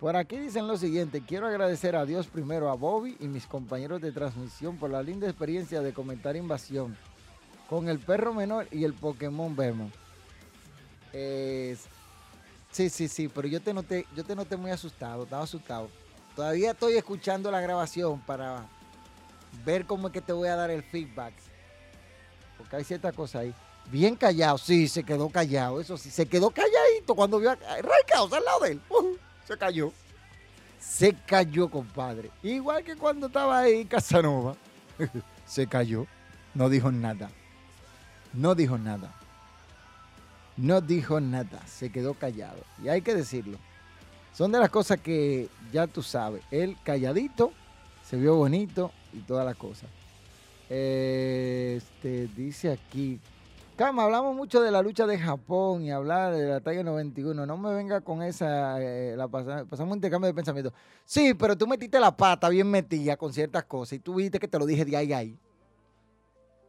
por 0.00 0.16
aquí 0.16 0.36
dicen 0.36 0.66
lo 0.66 0.76
siguiente, 0.76 1.22
quiero 1.26 1.46
agradecer 1.46 1.96
a 1.96 2.04
Dios 2.04 2.26
primero 2.26 2.70
a 2.70 2.74
Bobby 2.74 3.16
y 3.20 3.28
mis 3.28 3.46
compañeros 3.46 4.02
de 4.02 4.12
transmisión 4.12 4.76
por 4.76 4.90
la 4.90 5.02
linda 5.02 5.26
experiencia 5.26 5.80
de 5.80 5.94
comentar 5.94 6.36
invasión 6.36 6.96
con 7.70 7.88
el 7.88 7.98
perro 7.98 8.34
menor 8.34 8.66
y 8.70 8.84
el 8.84 8.92
Pokémon 8.92 9.56
Vermont. 9.56 9.94
sí, 11.12 12.90
sí, 12.90 13.08
sí, 13.08 13.28
pero 13.28 13.48
yo 13.48 13.62
te 13.62 13.72
noté, 13.72 14.06
yo 14.14 14.24
te 14.24 14.36
noté 14.36 14.56
muy 14.56 14.70
asustado, 14.70 15.24
estaba 15.24 15.44
asustado. 15.44 15.88
Todavía 16.34 16.72
estoy 16.72 16.96
escuchando 16.96 17.50
la 17.50 17.60
grabación 17.60 18.20
para 18.20 18.66
ver 19.64 19.86
cómo 19.86 20.08
es 20.08 20.12
que 20.12 20.20
te 20.20 20.32
voy 20.32 20.48
a 20.48 20.56
dar 20.56 20.70
el 20.70 20.82
feedback. 20.82 21.32
Porque 22.58 22.76
hay 22.76 22.84
cierta 22.84 23.12
cosa 23.12 23.40
ahí. 23.40 23.54
Bien 23.90 24.16
callado, 24.16 24.58
sí, 24.58 24.88
se 24.88 25.04
quedó 25.04 25.28
callado, 25.28 25.80
eso 25.80 25.96
sí, 25.96 26.10
se 26.10 26.26
quedó 26.26 26.50
calladito 26.50 27.14
cuando 27.14 27.38
vio 27.38 27.50
a 27.50 27.58
Caos 28.06 28.32
al 28.32 28.44
lado 28.44 28.60
de 28.60 28.72
él. 28.72 28.80
se 29.46 29.56
cayó. 29.56 29.92
Se 30.80 31.14
cayó, 31.26 31.68
compadre. 31.68 32.30
Igual 32.42 32.82
que 32.82 32.96
cuando 32.96 33.26
estaba 33.26 33.60
ahí 33.60 33.84
Casanova. 33.84 34.56
se 35.46 35.66
cayó. 35.66 36.06
No 36.54 36.68
dijo 36.68 36.90
nada. 36.90 37.30
No 38.32 38.54
dijo 38.54 38.78
nada. 38.78 39.14
No 40.56 40.80
dijo 40.80 41.20
nada. 41.20 41.66
Se 41.66 41.90
quedó 41.90 42.14
callado. 42.14 42.62
Y 42.82 42.88
hay 42.88 43.02
que 43.02 43.14
decirlo. 43.14 43.58
Son 44.34 44.50
de 44.50 44.58
las 44.58 44.68
cosas 44.68 45.00
que 45.00 45.48
ya 45.72 45.86
tú 45.86 46.02
sabes. 46.02 46.42
Él 46.50 46.76
calladito, 46.82 47.52
se 48.04 48.16
vio 48.16 48.34
bonito 48.34 48.90
y 49.12 49.20
todas 49.20 49.46
las 49.46 49.56
cosas. 49.56 49.88
Este, 50.68 52.28
dice 52.36 52.72
aquí. 52.72 53.20
Cama, 53.76 54.04
hablamos 54.04 54.34
mucho 54.36 54.60
de 54.60 54.70
la 54.70 54.82
lucha 54.82 55.06
de 55.06 55.18
Japón 55.18 55.82
y 55.82 55.90
hablar 55.90 56.32
de 56.34 56.46
la 56.46 56.60
talla 56.60 56.82
91. 56.82 57.46
No 57.46 57.56
me 57.56 57.74
venga 57.74 58.00
con 58.00 58.22
esa. 58.22 58.80
Eh, 58.80 59.16
la 59.16 59.28
pasamos 59.28 59.80
un 59.80 59.94
intercambio 59.94 60.26
de 60.26 60.34
pensamiento. 60.34 60.72
Sí, 61.04 61.34
pero 61.34 61.56
tú 61.56 61.66
metiste 61.68 62.00
la 62.00 62.16
pata 62.16 62.48
bien 62.48 62.68
metida 62.68 63.16
con 63.16 63.32
ciertas 63.32 63.64
cosas 63.64 63.94
y 63.94 63.98
tú 64.00 64.14
viste 64.14 64.40
que 64.40 64.48
te 64.48 64.58
lo 64.58 64.66
dije 64.66 64.84
de 64.84 64.96
ahí 64.96 65.12
a 65.12 65.18
ahí. 65.18 65.38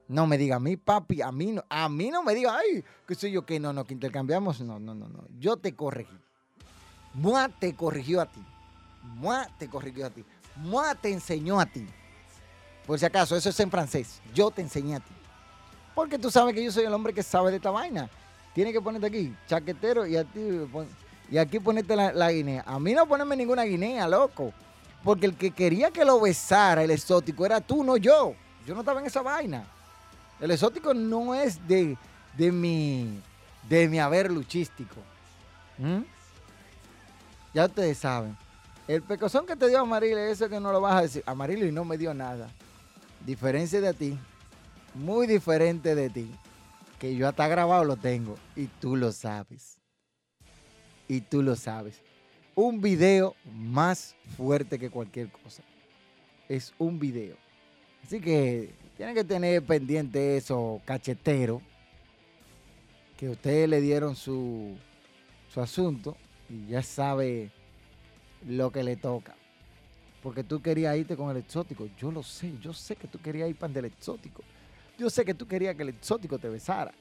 No 0.07 0.27
me 0.27 0.37
diga 0.37 0.57
a 0.57 0.59
mí, 0.59 0.77
papi, 0.77 1.23
a 1.23 1.31
mí 1.31 1.51
no, 1.51 1.63
a 1.67 1.89
mí 1.89 2.11
no 2.11 2.21
me 2.21 2.35
diga, 2.35 2.55
ay, 2.57 2.83
qué 3.07 3.15
sé 3.15 3.31
yo, 3.31 3.43
que 3.43 3.59
no, 3.59 3.73
no, 3.73 3.85
que 3.85 3.93
intercambiamos. 3.95 4.61
No, 4.61 4.79
no, 4.79 4.93
no, 4.93 5.07
no. 5.07 5.23
Yo 5.39 5.57
te 5.57 5.75
corregí. 5.75 6.15
Mua 7.15 7.47
te 7.47 7.73
corrigió 7.73 8.21
a 8.21 8.25
ti. 8.25 8.43
Mua 9.15 9.47
te 9.57 9.69
corrigió 9.69 10.05
a 10.05 10.09
ti. 10.09 10.23
Mua 10.57 10.93
te 10.95 11.11
enseñó 11.11 11.59
a 11.59 11.65
ti. 11.65 11.87
Por 12.85 12.99
si 12.99 13.05
acaso, 13.05 13.35
eso 13.35 13.49
es 13.49 13.59
en 13.59 13.71
francés. 13.71 14.21
Yo 14.33 14.51
te 14.51 14.61
enseñé 14.61 14.95
a 14.95 14.99
ti. 14.99 15.13
Porque 15.95 16.19
tú 16.19 16.29
sabes 16.29 16.53
que 16.53 16.63
yo 16.63 16.71
soy 16.71 16.83
el 16.83 16.93
hombre 16.93 17.13
que 17.13 17.23
sabe 17.23 17.51
de 17.51 17.57
esta 17.57 17.71
vaina. 17.71 18.09
Tienes 18.53 18.73
que 18.73 18.81
ponerte 18.81 19.07
aquí, 19.07 19.33
chaquetero, 19.47 20.05
y, 20.05 20.17
aquí 21.37 21.59
ponerte 21.59 21.95
la, 21.95 22.31
guinea. 22.31 22.63
A 22.65 22.79
mí 22.79 22.93
no 22.93 23.07
ponerme 23.07 23.35
ninguna 23.35 23.63
guinea, 23.63 24.07
loco. 24.07 24.53
Porque 25.03 25.25
el 25.25 25.35
que 25.35 25.51
quería 25.51 25.91
que 25.91 26.03
lo 26.03 26.19
besara 26.19 26.83
el 26.83 26.91
exótico 26.91 27.45
era 27.45 27.61
tú, 27.61 27.83
no 27.83 27.97
yo. 27.97 28.35
Yo 28.67 28.73
no 28.73 28.81
estaba 28.81 28.99
en 28.99 29.05
esa 29.05 29.21
vaina. 29.21 29.65
El 30.39 30.51
exótico 30.51 30.93
no 30.93 31.33
es 31.33 31.65
de, 31.67 31.97
de, 32.37 32.51
mi, 32.51 33.21
de 33.69 33.87
mi 33.87 33.99
haber 33.99 34.31
luchístico. 34.31 34.95
¿Mm? 35.77 36.01
Ya 37.55 37.67
ustedes 37.67 37.99
saben. 37.99 38.35
El 38.85 39.01
pecozón 39.01 39.45
que 39.45 39.55
te 39.55 39.69
dio 39.69 39.79
Amarillo, 39.79 40.17
eso 40.17 40.49
que 40.49 40.59
no 40.59 40.73
lo 40.73 40.81
vas 40.81 40.95
a 40.95 41.01
decir. 41.03 41.23
Amarillo 41.25 41.65
y 41.65 41.71
no 41.71 41.85
me 41.85 41.97
dio 41.97 42.13
nada. 42.13 42.49
Diferencia 43.25 43.79
de 43.79 43.93
ti. 43.93 44.19
Muy 44.93 45.25
diferente 45.25 45.95
de 45.95 46.09
ti. 46.09 46.29
Que 46.99 47.15
yo 47.15 47.29
hasta 47.29 47.47
grabado 47.47 47.85
lo 47.85 47.95
tengo. 47.95 48.35
Y 48.57 48.67
tú 48.67 48.97
lo 48.97 49.13
sabes. 49.13 49.77
Y 51.07 51.21
tú 51.21 51.41
lo 51.41 51.55
sabes. 51.55 52.01
Un 52.55 52.81
video 52.81 53.37
más 53.53 54.17
fuerte 54.35 54.77
que 54.77 54.89
cualquier 54.89 55.31
cosa. 55.31 55.63
Es 56.49 56.73
un 56.77 56.99
video. 56.99 57.37
Así 58.03 58.19
que 58.19 58.73
tienen 58.97 59.15
que 59.15 59.23
tener 59.23 59.63
pendiente 59.63 60.35
eso, 60.35 60.81
cachetero. 60.83 61.61
Que 63.15 63.29
ustedes 63.29 63.69
le 63.69 63.79
dieron 63.79 64.17
su, 64.17 64.75
su 65.53 65.61
asunto 65.61 66.17
y 66.49 66.67
ya 66.67 66.81
sabe 66.81 67.51
lo 68.45 68.71
que 68.71 68.83
le 68.83 68.95
toca. 68.95 69.35
Porque 70.21 70.43
tú 70.43 70.61
querías 70.61 70.97
irte 70.97 71.15
con 71.15 71.29
el 71.29 71.37
exótico. 71.37 71.87
Yo 71.97 72.11
lo 72.11 72.23
sé, 72.23 72.57
yo 72.59 72.73
sé 72.73 72.95
que 72.95 73.07
tú 73.07 73.19
querías 73.19 73.49
ir 73.49 73.55
para 73.55 73.77
el 73.79 73.85
exótico. 73.85 74.43
Yo 74.97 75.09
sé 75.09 75.23
que 75.25 75.33
tú 75.33 75.47
querías 75.47 75.75
que 75.75 75.83
el 75.83 75.89
exótico 75.89 76.39
te 76.39 76.49
besara. 76.49 76.93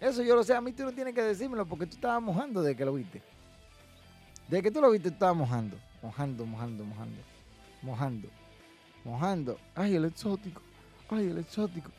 Eso 0.00 0.22
yo 0.22 0.34
lo 0.34 0.44
sé, 0.44 0.54
a 0.54 0.60
mí 0.60 0.72
tú 0.72 0.82
no 0.82 0.92
tienes 0.92 1.14
que 1.14 1.22
decírmelo 1.22 1.64
porque 1.64 1.86
tú 1.86 1.94
estabas 1.94 2.22
mojando 2.22 2.60
de 2.60 2.76
que 2.76 2.84
lo 2.84 2.94
viste. 2.94 3.22
De 4.48 4.60
que 4.62 4.70
tú 4.70 4.80
lo 4.80 4.90
viste, 4.90 5.08
tú 5.08 5.14
estabas 5.14 5.36
mojando. 5.36 5.78
Mojando, 6.02 6.44
mojando, 6.44 6.84
mojando. 6.84 7.22
Mojando. 7.80 8.28
Mojando. 9.04 9.58
Ay, 9.74 9.96
el 9.96 10.04
exótico. 10.04 10.60
Ay, 11.08 11.28
el 11.28 11.38
exótico. 11.38 11.90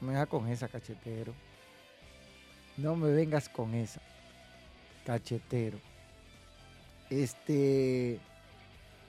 Me 0.00 0.08
vengas 0.08 0.26
con 0.26 0.48
esa, 0.48 0.66
cachetero. 0.66 1.32
No 2.76 2.96
me 2.96 3.10
vengas 3.12 3.48
con 3.48 3.74
esa. 3.74 4.00
Cachetero. 5.04 5.78
Este. 7.10 8.18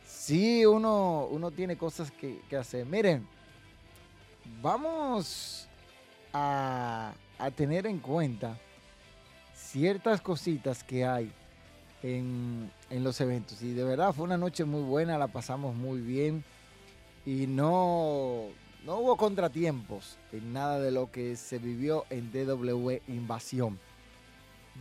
Sí, 0.05 0.65
uno, 0.65 1.27
uno 1.31 1.51
tiene 1.51 1.77
cosas 1.77 2.11
que, 2.11 2.41
que 2.49 2.57
hacer. 2.57 2.85
Miren, 2.85 3.27
vamos 4.61 5.67
a, 6.31 7.13
a 7.37 7.51
tener 7.51 7.87
en 7.87 7.99
cuenta 7.99 8.57
ciertas 9.55 10.21
cositas 10.21 10.83
que 10.83 11.05
hay 11.05 11.31
en, 12.03 12.71
en, 12.89 13.03
los 13.03 13.19
eventos. 13.21 13.61
Y 13.61 13.73
de 13.73 13.83
verdad 13.83 14.13
fue 14.13 14.25
una 14.25 14.37
noche 14.37 14.65
muy 14.65 14.83
buena, 14.83 15.17
la 15.17 15.27
pasamos 15.27 15.75
muy 15.75 15.99
bien 15.99 16.43
y 17.25 17.47
no, 17.47 18.47
no 18.85 18.97
hubo 18.97 19.15
contratiempos 19.15 20.17
en 20.31 20.53
nada 20.53 20.79
de 20.79 20.91
lo 20.91 21.11
que 21.11 21.35
se 21.35 21.57
vivió 21.57 22.05
en 22.09 22.31
DW 22.31 22.99
Invasión. 23.07 23.79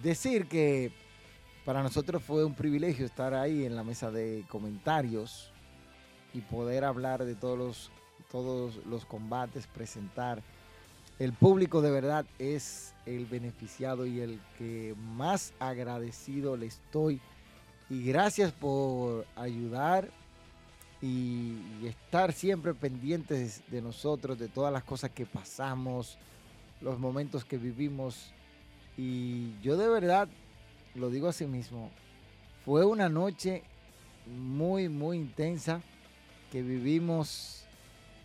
Decir 0.02 0.46
que 0.46 0.92
para 1.64 1.82
nosotros 1.82 2.22
fue 2.22 2.44
un 2.44 2.54
privilegio 2.54 3.06
estar 3.06 3.34
ahí 3.34 3.64
en 3.64 3.76
la 3.76 3.84
mesa 3.84 4.10
de 4.10 4.44
comentarios 4.48 5.52
y 6.34 6.40
poder 6.40 6.84
hablar 6.84 7.24
de 7.24 7.34
todos 7.34 7.58
los, 7.58 7.90
todos 8.30 8.84
los 8.86 9.04
combates, 9.04 9.66
presentar 9.66 10.42
el 11.22 11.32
público 11.32 11.82
de 11.82 11.90
verdad 11.92 12.26
es 12.40 12.94
el 13.06 13.26
beneficiado 13.26 14.06
y 14.06 14.18
el 14.18 14.40
que 14.58 14.96
más 14.98 15.52
agradecido 15.60 16.56
le 16.56 16.66
estoy. 16.66 17.20
Y 17.88 18.02
gracias 18.02 18.50
por 18.50 19.24
ayudar 19.36 20.10
y, 21.00 21.58
estar 21.86 22.32
siempre 22.32 22.74
pendientes 22.74 23.62
de 23.68 23.82
nosotros, 23.82 24.38
de 24.38 24.48
todas 24.48 24.72
las 24.72 24.82
cosas 24.82 25.10
que 25.10 25.24
pasamos, 25.24 26.18
los 26.80 26.98
momentos 26.98 27.44
que 27.44 27.58
vivimos. 27.58 28.32
Y 28.96 29.60
yo 29.60 29.76
de 29.76 29.88
verdad, 29.88 30.28
lo 30.94 31.10
digo 31.10 31.28
así 31.28 31.46
mismo, 31.46 31.90
fue 32.64 32.84
una 32.84 33.08
noche 33.08 33.62
muy, 34.26 34.88
muy 34.88 35.18
intensa 35.18 35.80
que 36.50 36.62
vivimos 36.62 37.64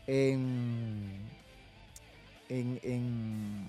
en 0.05 1.37
en, 2.49 3.67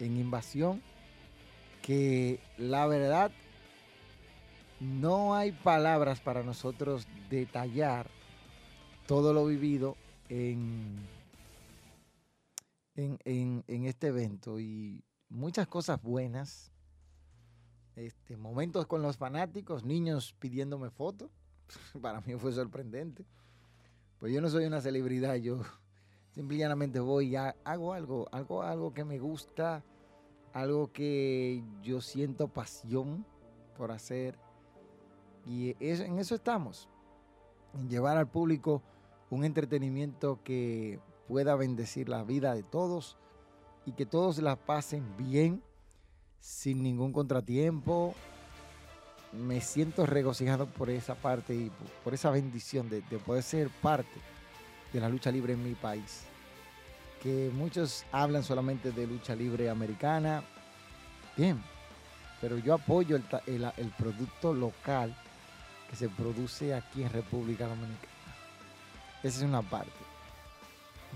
invasión 0.00 0.82
que 1.82 2.40
la 2.56 2.86
verdad 2.86 3.30
no 4.80 5.34
hay 5.34 5.52
palabras 5.52 6.20
para 6.20 6.42
nosotros 6.42 7.06
detallar 7.28 8.08
todo 9.06 9.32
lo 9.32 9.46
vivido 9.46 9.96
en, 10.28 11.06
en, 12.94 13.84
este 13.86 14.08
evento 14.08 14.60
y 14.60 15.02
muchas 15.28 15.66
cosas 15.66 16.00
buenas. 16.02 16.70
Este, 17.96 18.36
momentos 18.36 18.86
con 18.86 19.02
los 19.02 19.16
fanáticos, 19.16 19.84
niños 19.84 20.34
pidiéndome 20.38 20.90
fotos. 20.90 21.30
Para 22.00 22.20
mí 22.20 22.34
fue 22.36 22.52
sorprendente. 22.52 23.24
Pues 24.18 24.32
yo 24.32 24.40
no 24.40 24.48
soy 24.48 24.66
una 24.66 24.80
celebridad, 24.80 25.36
yo 25.36 25.62
Simplemente 26.32 27.00
voy 27.00 27.34
y 27.34 27.36
hago 27.36 27.92
algo, 27.92 28.28
algo, 28.30 28.62
algo 28.62 28.94
que 28.94 29.04
me 29.04 29.18
gusta, 29.18 29.82
algo 30.52 30.92
que 30.92 31.64
yo 31.82 32.00
siento 32.00 32.48
pasión 32.48 33.26
por 33.76 33.90
hacer. 33.90 34.38
Y 35.44 35.74
en 35.80 36.18
eso 36.18 36.36
estamos, 36.36 36.88
en 37.74 37.88
llevar 37.88 38.16
al 38.16 38.28
público 38.28 38.82
un 39.28 39.44
entretenimiento 39.44 40.40
que 40.44 41.00
pueda 41.26 41.56
bendecir 41.56 42.08
la 42.08 42.22
vida 42.22 42.54
de 42.54 42.62
todos 42.62 43.18
y 43.84 43.92
que 43.92 44.06
todos 44.06 44.38
la 44.38 44.54
pasen 44.54 45.16
bien, 45.16 45.64
sin 46.40 46.82
ningún 46.82 47.12
contratiempo. 47.12 48.14
Me 49.32 49.60
siento 49.60 50.06
regocijado 50.06 50.66
por 50.66 50.90
esa 50.90 51.14
parte 51.14 51.54
y 51.54 51.70
por 52.02 52.14
esa 52.14 52.30
bendición 52.30 52.88
de, 52.88 53.02
de 53.02 53.18
poder 53.18 53.42
ser 53.42 53.68
parte 53.68 54.20
de 54.92 55.00
la 55.00 55.08
lucha 55.08 55.30
libre 55.30 55.52
en 55.52 55.62
mi 55.62 55.74
país. 55.74 56.24
Que 57.22 57.50
muchos 57.54 58.04
hablan 58.12 58.42
solamente 58.42 58.90
de 58.92 59.06
lucha 59.06 59.36
libre 59.36 59.70
americana. 59.70 60.42
Bien, 61.36 61.62
pero 62.40 62.58
yo 62.58 62.74
apoyo 62.74 63.16
el, 63.16 63.90
producto 63.98 64.54
local 64.54 65.14
que 65.88 65.96
se 65.96 66.08
produce 66.08 66.74
aquí 66.74 67.02
en 67.02 67.10
República 67.10 67.66
Dominicana. 67.66 68.08
Esa 69.22 69.38
es 69.38 69.42
una 69.44 69.62
parte. 69.62 70.09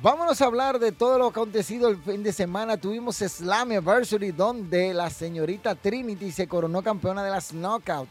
Vámonos 0.03 0.43
a 0.43 0.47
hablar 0.47 0.79
de 0.79 0.93
todo 0.93 1.19
lo 1.19 1.29
acontecido 1.29 1.89
el 1.89 1.97
fin 1.97 2.23
de 2.23 2.33
semana. 2.33 2.77
Tuvimos 2.77 3.17
Slam 3.17 3.71
Anniversary 3.71 4.33
donde 4.33 4.93
la 4.93 5.09
señorita 5.09 5.75
Trinity 5.75 6.31
se 6.33 6.49
coronó 6.49 6.83
campeona 6.83 7.23
de 7.25 7.31
las 7.31 7.53
Knockout. 7.53 8.09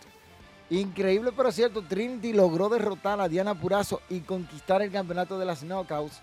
Increíble 0.69 1.31
pero 1.35 1.51
cierto, 1.51 1.83
Trinity 1.83 2.33
logró 2.33 2.69
derrotar 2.69 3.19
a 3.19 3.27
Diana 3.27 3.53
Purazo 3.53 4.01
y 4.09 4.21
conquistar 4.21 4.81
el 4.81 4.91
campeonato 4.91 5.37
de 5.37 5.45
las 5.45 5.61
knockouts 5.63 6.19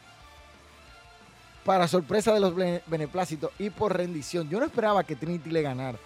para 1.65 1.87
sorpresa 1.87 2.33
de 2.33 2.41
los 2.41 2.55
beneplácitos 2.87 3.53
y 3.59 3.71
por 3.71 3.97
rendición. 3.97 4.49
Yo 4.49 4.59
no 4.59 4.67
esperaba 4.67 5.05
que 5.05 5.15
Trinity 5.15 5.51
le 5.51 5.63
ganara, 5.63 5.99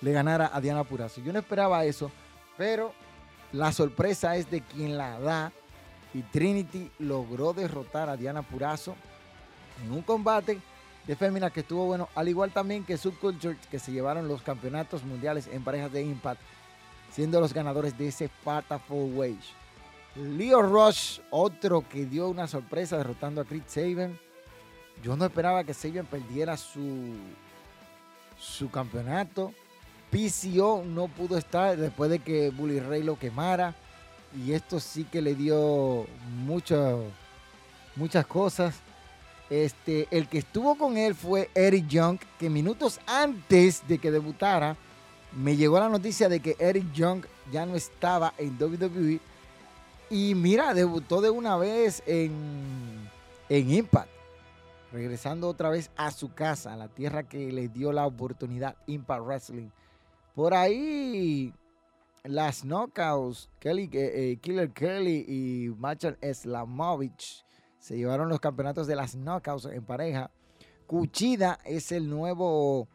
le 0.00 0.12
ganara 0.12 0.50
a 0.54 0.60
Diana 0.60 0.84
Purazo. 0.84 1.20
Yo 1.20 1.32
no 1.32 1.40
esperaba 1.40 1.84
eso, 1.84 2.10
pero 2.56 2.92
la 3.52 3.72
sorpresa 3.72 4.36
es 4.36 4.50
de 4.50 4.62
quien 4.62 4.96
la 4.96 5.18
da 5.18 5.52
y 6.14 6.22
Trinity 6.22 6.90
logró 6.98 7.52
derrotar 7.52 8.08
a 8.08 8.16
Diana 8.16 8.42
Purazo 8.42 8.94
en 9.84 9.92
un 9.92 10.02
combate 10.02 10.58
de 11.06 11.16
fémina 11.16 11.50
que 11.50 11.60
estuvo 11.60 11.86
bueno, 11.86 12.08
al 12.14 12.28
igual 12.28 12.52
también 12.52 12.84
que 12.84 12.96
Subculture 12.96 13.56
que 13.70 13.78
se 13.78 13.92
llevaron 13.92 14.28
los 14.28 14.42
campeonatos 14.42 15.02
mundiales 15.04 15.48
en 15.50 15.64
parejas 15.64 15.92
de 15.92 16.02
Impact 16.02 16.40
siendo 17.12 17.40
los 17.40 17.52
ganadores 17.52 17.96
de 17.96 18.08
ese 18.08 18.28
Fatal 18.28 18.80
Full 18.80 19.14
Wage. 19.14 19.62
Leo 20.16 20.62
Rush, 20.62 21.20
otro 21.30 21.86
que 21.88 22.06
dio 22.06 22.28
una 22.28 22.46
sorpresa 22.46 22.96
derrotando 22.96 23.40
a 23.40 23.44
Chris 23.44 23.64
Saban. 23.66 24.18
Yo 25.02 25.16
no 25.16 25.24
esperaba 25.24 25.64
que 25.64 25.74
Saban 25.74 26.06
perdiera 26.06 26.56
su, 26.56 27.14
su 28.38 28.70
campeonato. 28.70 29.52
PCO 30.10 30.84
no 30.86 31.08
pudo 31.08 31.38
estar 31.38 31.76
después 31.76 32.10
de 32.10 32.18
que 32.18 32.50
Bully 32.50 32.80
Ray 32.80 33.02
lo 33.02 33.18
quemara. 33.18 33.74
Y 34.36 34.52
esto 34.52 34.80
sí 34.80 35.04
que 35.04 35.20
le 35.20 35.34
dio 35.34 36.06
mucho, 36.44 37.04
muchas 37.96 38.26
cosas. 38.26 38.74
Este, 39.50 40.08
el 40.10 40.28
que 40.28 40.38
estuvo 40.38 40.76
con 40.76 40.96
él 40.96 41.14
fue 41.14 41.50
Eric 41.54 41.86
Young, 41.86 42.18
que 42.38 42.48
minutos 42.48 42.98
antes 43.06 43.86
de 43.86 43.98
que 43.98 44.10
debutara, 44.10 44.76
me 45.36 45.56
llegó 45.56 45.78
la 45.78 45.90
noticia 45.90 46.28
de 46.28 46.40
que 46.40 46.56
Eric 46.58 46.90
Young 46.92 47.24
ya 47.50 47.66
no 47.66 47.74
estaba 47.74 48.32
en 48.38 48.56
WWE. 48.58 49.20
Y 50.08 50.34
mira, 50.34 50.72
debutó 50.74 51.20
de 51.20 51.30
una 51.30 51.56
vez 51.56 52.02
en, 52.06 53.08
en 53.48 53.70
Impact. 53.70 54.10
Regresando 54.92 55.48
otra 55.48 55.70
vez 55.70 55.90
a 55.96 56.10
su 56.10 56.32
casa, 56.32 56.72
a 56.72 56.76
la 56.76 56.88
tierra 56.88 57.22
que 57.22 57.50
le 57.50 57.68
dio 57.68 57.92
la 57.92 58.06
oportunidad 58.06 58.76
Impact 58.86 59.24
Wrestling. 59.24 59.68
Por 60.34 60.52
ahí, 60.54 61.52
las 62.24 62.64
knockouts, 62.64 63.50
Kelly, 63.58 63.90
eh, 63.92 64.32
eh, 64.32 64.36
Killer 64.40 64.70
Kelly 64.72 65.24
y 65.26 65.68
Machan 65.78 66.16
Slamovich 66.22 67.44
se 67.78 67.96
llevaron 67.96 68.28
los 68.28 68.40
campeonatos 68.40 68.86
de 68.86 68.96
las 68.96 69.14
knockouts 69.16 69.66
en 69.66 69.84
pareja. 69.84 70.30
Cuchida 70.86 71.58
es 71.64 71.90
el 71.92 72.08
nuevo 72.08 72.88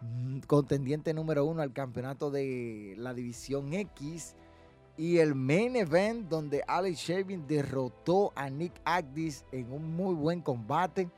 Mm, 0.00 0.38
contendiente 0.46 1.12
número 1.12 1.44
uno 1.44 1.60
al 1.62 1.72
campeonato 1.72 2.30
de 2.30 2.94
la 2.98 3.12
División 3.14 3.72
X. 3.72 4.34
Y 4.96 5.18
el 5.18 5.34
main 5.34 5.76
event 5.76 6.28
donde 6.28 6.62
Alex 6.66 6.98
Shaving 6.98 7.46
derrotó 7.46 8.32
a 8.34 8.50
Nick 8.50 8.80
Agdis 8.84 9.44
en 9.52 9.72
un 9.72 9.94
muy 9.94 10.14
buen 10.14 10.42
combate. 10.42 11.08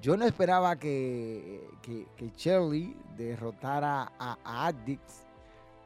Yo 0.00 0.16
no 0.16 0.24
esperaba 0.24 0.76
que, 0.76 1.68
que, 1.82 2.30
Shirley 2.36 2.96
derrotara 3.16 4.12
a, 4.18 4.38
a 4.44 4.66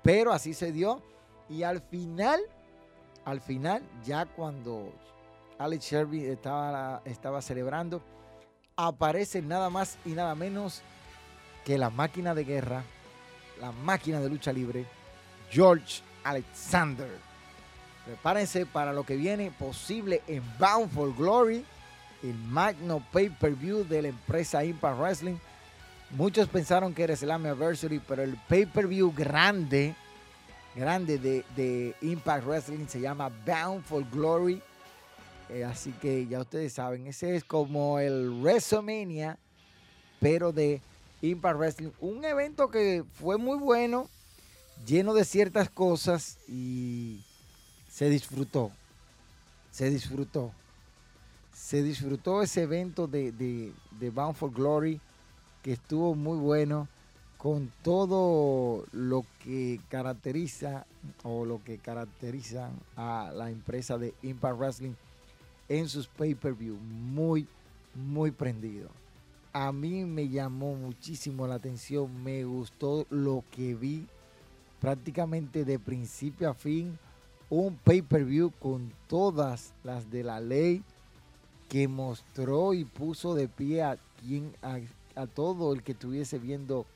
pero 0.05 0.33
así 0.33 0.55
se 0.55 0.71
dio. 0.71 1.03
Y 1.49 1.65
al 1.65 1.81
final, 1.81 2.41
al 3.25 3.41
final, 3.41 3.83
ya 4.05 4.27
cuando 4.27 4.93
Alex 5.59 5.85
Shelby 5.85 6.25
estaba, 6.27 7.03
estaba 7.05 7.43
celebrando, 7.43 8.01
aparece 8.77 9.43
nada 9.43 9.71
más 9.71 9.99
y 10.05 10.11
nada 10.11 10.37
menos 10.37 10.83
que 11.65 11.79
la 11.79 11.91
máquina 11.91 12.35
de 12.35 12.45
guerra, 12.45 12.85
la 13.61 13.73
máquina 13.73 14.21
de 14.21 14.29
lucha 14.29 14.53
libre, 14.53 14.87
George 15.51 16.03
Alexander. 16.23 17.09
Prepárense 18.05 18.67
para 18.67 18.93
lo 18.93 19.05
que 19.05 19.17
viene 19.17 19.51
posible 19.51 20.23
en 20.27 20.43
Bound 20.59 20.91
for 20.93 21.15
Glory, 21.17 21.65
el 22.23 22.35
magno 22.35 23.03
pay-per-view 23.13 23.85
de 23.85 24.03
la 24.03 24.09
empresa 24.09 24.65
Impact 24.65 24.99
Wrestling. 24.99 25.37
Muchos 26.15 26.49
pensaron 26.49 26.95
que 26.95 27.03
era 27.03 27.17
Slam 27.17 27.45
Anniversary, 27.45 27.99
pero 27.99 28.23
el 28.23 28.37
pay-per-view 28.49 29.13
grande, 29.13 29.97
grande 30.77 31.19
de, 31.19 31.97
Impact 32.03 32.47
Wrestling 32.47 32.87
se 32.87 33.01
llama 33.01 33.33
Bound 33.45 33.83
for 33.83 34.09
Glory. 34.11 34.63
Eh, 35.49 35.65
así 35.65 35.91
que 35.91 36.25
ya 36.29 36.41
ustedes 36.41 36.73
saben, 36.73 37.09
ese 37.09 37.35
es 37.35 37.43
como 37.43 37.99
el 37.99 38.31
WrestleMania, 38.41 39.39
pero 40.21 40.53
de 40.53 40.81
Impact 41.21 41.59
Wrestling. 41.59 41.91
Un 41.99 42.25
evento 42.25 42.69
que 42.69 43.03
fue 43.15 43.37
muy 43.37 43.59
bueno, 43.59 44.09
lleno 44.87 45.15
de 45.15 45.25
ciertas 45.25 45.69
cosas 45.69 46.39
y 46.47 47.25
se 47.91 48.09
disfrutó. 48.09 48.71
Se 49.73 49.91
disfrutó. 49.91 50.53
Se 51.53 51.83
disfrutó 51.83 52.41
ese 52.41 52.63
evento 52.63 53.09
de, 53.09 53.73
Bound 54.13 54.37
for 54.37 54.53
Glory 54.53 55.01
que 55.65 55.73
estuvo 55.73 56.15
muy 56.15 56.37
bueno 56.37 56.89
con 57.39 57.73
todo 57.83 58.85
lo 58.93 59.25
que 59.43 59.81
caracteriza 59.89 60.87
o 61.23 61.47
lo 61.47 61.65
que 61.65 61.79
caracteriza 61.79 62.71
a 62.97 63.33
la 63.35 63.51
empresa 63.51 63.97
de 63.97 64.13
Impact 64.23 64.59
Wrestling 64.59 64.93
en 65.71 65.89
sus 65.89 66.07
pay-per-view. 66.07 66.77
Muy, 66.77 67.49
muy 67.95 68.31
prendido. 68.31 68.91
A 69.55 69.73
mí 69.73 70.05
me 70.05 70.29
llamó 70.29 70.75
muchísimo 70.75 71.47
la 71.47 71.55
atención, 71.55 72.23
me 72.23 72.45
gustó 72.45 73.07
lo 73.09 73.43
que 73.51 73.75
vi 73.75 74.07
prácticamente 74.81 75.65
de 75.65 75.79
principio 75.79 76.51
a 76.51 76.55
fin. 76.55 76.99
Un 77.49 77.77
pay-per-view 77.77 78.53
con 78.61 78.93
todas 79.09 79.73
las 79.83 80.11
de 80.11 80.25
la 80.25 80.41
ley 80.41 80.83
que 81.71 81.89
mostró 81.89 82.75
y 82.75 82.85
puso 82.85 83.35
de 83.35 83.49
pie 83.49 83.83
a, 83.83 83.97
quien, 84.21 84.53
todo 85.27 85.73
el 85.73 85.83
que 85.83 85.93
estuviese 85.93 86.39
viendo 86.39 86.87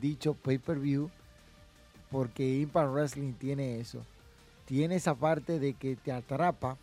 dicho 0.00 0.34
pay-per-view. 0.34 1.10
Porque 2.10 2.58
Impact 2.60 2.90
Wrestling 2.90 3.32
tiene 3.34 3.80
eso. 3.80 4.02
Tiene 4.64 4.96
esa 4.96 5.14
parte 5.14 5.58
de 5.58 5.74
que 5.74 5.96
te 5.96 6.12
atrapa 6.12 6.76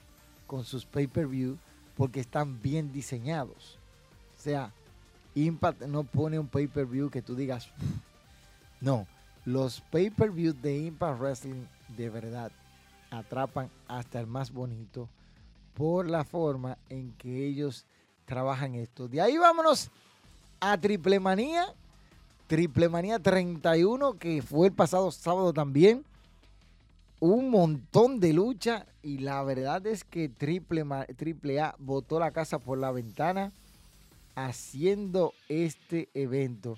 con 0.47 0.63
sus 0.63 0.85
pay-per-view 0.85 1.57
porque 1.95 2.19
están 2.19 2.61
bien 2.61 2.91
diseñados. 2.91 3.79
O 4.37 4.41
sea, 4.41 4.71
Impact 5.33 5.83
no 5.83 6.03
pone 6.03 6.39
un 6.39 6.47
pay-per-view 6.47 7.09
que 7.09 7.21
tú 7.21 7.35
digas, 7.35 7.69
no, 8.81 9.07
los 9.45 9.81
pay-per-view 9.91 10.53
de 10.53 10.77
Impact 10.77 11.19
Wrestling 11.19 11.65
de 11.97 12.09
verdad 12.09 12.51
atrapan 13.11 13.69
hasta 13.87 14.19
el 14.19 14.27
más 14.27 14.51
bonito 14.51 15.09
por 15.73 16.09
la 16.09 16.23
forma 16.23 16.77
en 16.89 17.13
que 17.13 17.45
ellos 17.45 17.85
trabajan 18.25 18.75
esto. 18.75 19.07
De 19.07 19.21
ahí 19.21 19.37
vámonos 19.37 19.91
a 20.71 20.79
Triple 20.79 21.19
Manía, 21.19 21.73
Triple 22.47 22.89
Manía 22.89 23.19
31, 23.19 24.17
que 24.17 24.41
fue 24.41 24.67
el 24.67 24.73
pasado 24.73 25.11
sábado 25.11 25.53
también 25.53 26.03
un 27.19 27.49
montón 27.49 28.19
de 28.19 28.33
lucha 28.33 28.85
y 29.01 29.19
la 29.19 29.41
verdad 29.43 29.85
es 29.87 30.03
que 30.03 30.29
Triple, 30.29 30.83
Triple 31.15 31.59
A 31.59 31.75
botó 31.79 32.19
la 32.19 32.31
casa 32.31 32.59
por 32.59 32.77
la 32.77 32.91
ventana 32.91 33.51
haciendo 34.35 35.33
este 35.47 36.09
evento. 36.13 36.77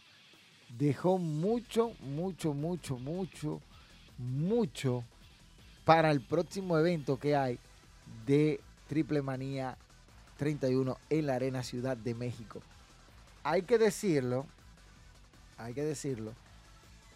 Dejó 0.78 1.17
mucho, 1.17 1.91
mucho, 2.02 2.54
mucho, 2.54 2.97
mucho, 2.97 3.62
mucho 4.17 5.04
para 5.86 6.12
el 6.12 6.21
próximo 6.21 6.78
evento 6.78 7.17
que 7.17 7.36
hay 7.36 7.60
de 8.26 8.60
Triple 8.88 9.21
Manía 9.21 9.78
31 10.38 10.97
en 11.10 11.26
la 11.26 11.36
Arena 11.36 11.63
Ciudad 11.63 11.97
de 11.97 12.13
México. 12.13 12.62
Hay 13.50 13.62
que 13.62 13.78
decirlo, 13.78 14.46
hay 15.58 15.74
que 15.74 15.82
decirlo, 15.82 16.34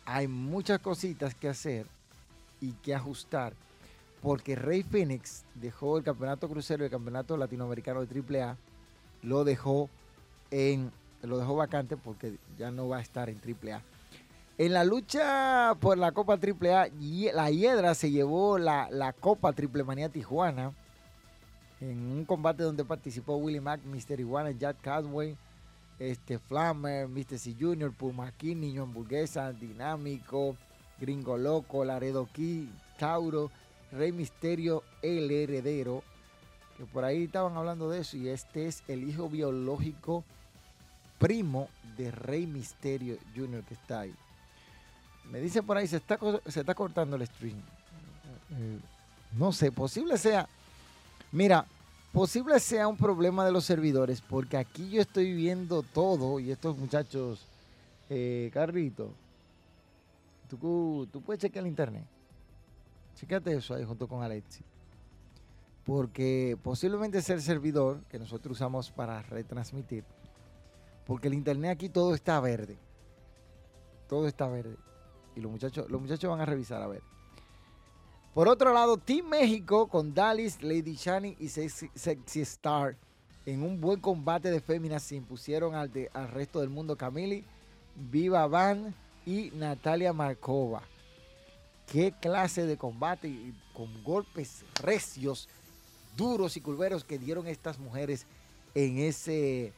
hay 0.05 0.29
muchas 0.29 0.79
cositas 0.79 1.35
que 1.35 1.49
hacer 1.49 1.87
y 2.61 2.71
que 2.71 2.95
ajustar, 2.95 3.51
porque 4.21 4.55
Rey 4.55 4.81
Phoenix 4.81 5.43
dejó 5.55 5.97
el 5.97 6.05
campeonato 6.05 6.47
crucero 6.47 6.83
y 6.83 6.85
el 6.85 6.89
campeonato 6.89 7.35
latinoamericano 7.35 8.05
de 8.05 8.41
AAA, 8.41 8.55
lo 9.23 9.43
dejó 9.43 9.89
en 10.51 10.93
lo 11.21 11.37
dejó 11.37 11.57
vacante 11.57 11.97
porque 11.97 12.37
ya 12.57 12.71
no 12.71 12.87
va 12.87 12.99
a 12.99 13.01
estar 13.01 13.29
en 13.29 13.35
AAA. 13.35 13.81
En 14.57 14.71
la 14.71 14.85
lucha 14.85 15.75
por 15.81 15.97
la 15.97 16.13
Copa 16.13 16.35
AAA, 16.35 16.91
la 17.33 17.51
Hiedra 17.51 17.93
se 17.93 18.09
llevó 18.09 18.57
la, 18.57 18.89
la 18.89 19.11
Copa 19.11 19.51
Triple 19.51 19.83
Manía 19.83 20.07
Tijuana 20.07 20.71
en 21.81 21.99
un 22.09 22.23
combate 22.23 22.63
donde 22.63 22.85
participó 22.85 23.35
Willie 23.35 23.59
Mack, 23.59 23.81
Mr. 23.83 24.21
Iguana, 24.21 24.51
Jack 24.51 24.79
Casway, 24.79 25.35
este 26.09 26.39
Flammer, 26.39 27.07
Mr. 27.07 27.37
C. 27.37 27.55
Jr., 27.59 27.91
Puma 27.93 28.33
Niño 28.41 28.83
Hamburguesa, 28.83 29.53
Dinámico, 29.53 30.57
Gringo 30.99 31.37
Loco, 31.37 31.85
Laredo 31.85 32.27
Key, 32.33 32.67
Tauro, 32.97 33.51
Rey 33.91 34.11
Misterio, 34.11 34.83
el 35.03 35.29
heredero. 35.29 36.03
Que 36.77 36.85
por 36.85 37.03
ahí 37.03 37.25
estaban 37.25 37.55
hablando 37.55 37.87
de 37.89 37.99
eso. 37.99 38.17
Y 38.17 38.29
este 38.29 38.67
es 38.67 38.83
el 38.87 39.07
hijo 39.07 39.29
biológico 39.29 40.23
primo 41.19 41.69
de 41.97 42.09
Rey 42.09 42.47
Misterio 42.47 43.17
Jr. 43.35 43.63
que 43.63 43.75
está 43.75 43.99
ahí. 43.99 44.15
Me 45.29 45.39
dice 45.39 45.61
por 45.61 45.77
ahí, 45.77 45.87
se 45.87 45.97
está, 45.97 46.17
se 46.47 46.61
está 46.61 46.73
cortando 46.73 47.15
el 47.15 47.27
stream. 47.27 47.57
Eh, 48.51 48.79
no 49.33 49.51
sé, 49.51 49.71
posible 49.71 50.17
sea. 50.17 50.49
Mira, 51.31 51.65
posible 52.11 52.59
sea 52.59 52.87
un 52.87 52.97
problema 52.97 53.45
de 53.45 53.51
los 53.51 53.65
servidores, 53.65 54.21
porque 54.21 54.57
aquí 54.57 54.89
yo 54.89 55.01
estoy 55.01 55.33
viendo 55.33 55.83
todo 55.83 56.39
y 56.39 56.51
estos 56.51 56.77
muchachos, 56.77 57.45
eh, 58.09 58.49
Carrito, 58.53 59.13
Tú, 60.59 61.07
puedes 61.25 61.41
chequear 61.41 61.63
el 61.63 61.69
internet. 61.69 62.03
Chequete 63.15 63.53
eso 63.53 63.73
ahí 63.73 63.85
junto 63.85 64.07
con 64.07 64.21
Alexi. 64.21 64.63
Porque 65.85 66.57
posiblemente 66.61 67.19
es 67.19 67.29
el 67.29 67.41
servidor 67.41 68.01
que 68.09 68.19
nosotros 68.19 68.57
usamos 68.57 68.91
para 68.91 69.21
retransmitir. 69.21 70.03
Porque 71.05 71.29
el 71.29 71.35
internet 71.35 71.71
aquí 71.71 71.87
todo 71.87 72.13
está 72.13 72.39
verde. 72.41 72.77
Todo 74.09 74.27
está 74.27 74.47
verde. 74.47 74.75
Y 75.35 75.39
los 75.39 75.51
muchachos, 75.51 75.89
los 75.89 76.01
muchachos 76.01 76.29
van 76.29 76.41
a 76.41 76.45
revisar 76.45 76.81
a 76.81 76.87
ver. 76.87 77.01
Por 78.33 78.47
otro 78.47 78.73
lado, 78.73 78.97
Team 78.97 79.27
México 79.27 79.87
con 79.87 80.13
Dallas, 80.13 80.61
Lady 80.61 80.95
Shani 80.95 81.35
y 81.39 81.49
Sexy, 81.49 82.41
Star 82.41 82.95
en 83.45 83.63
un 83.63 83.81
buen 83.81 83.99
combate 83.99 84.51
de 84.51 84.61
féminas 84.61 85.03
se 85.03 85.15
impusieron 85.15 85.75
al, 85.75 85.91
resto 86.31 86.59
del 86.59 86.69
mundo. 86.69 86.95
Camili, 86.95 87.43
Viva 87.95 88.47
Van, 88.47 88.93
y 89.25 89.51
Natalia 89.51 90.13
Markova. 90.13 90.81
Qué 91.91 92.13
clase 92.21 92.65
de 92.65 92.77
combate 92.77 93.53
con 93.73 94.03
golpes 94.03 94.63
recios, 94.75 95.49
duros 96.15 96.55
y 96.55 96.61
curveros 96.61 97.03
que 97.03 97.19
dieron 97.19 97.47
estas 97.47 97.77
mujeres 97.79 98.25
en 98.73 98.99
ese 98.99 99.73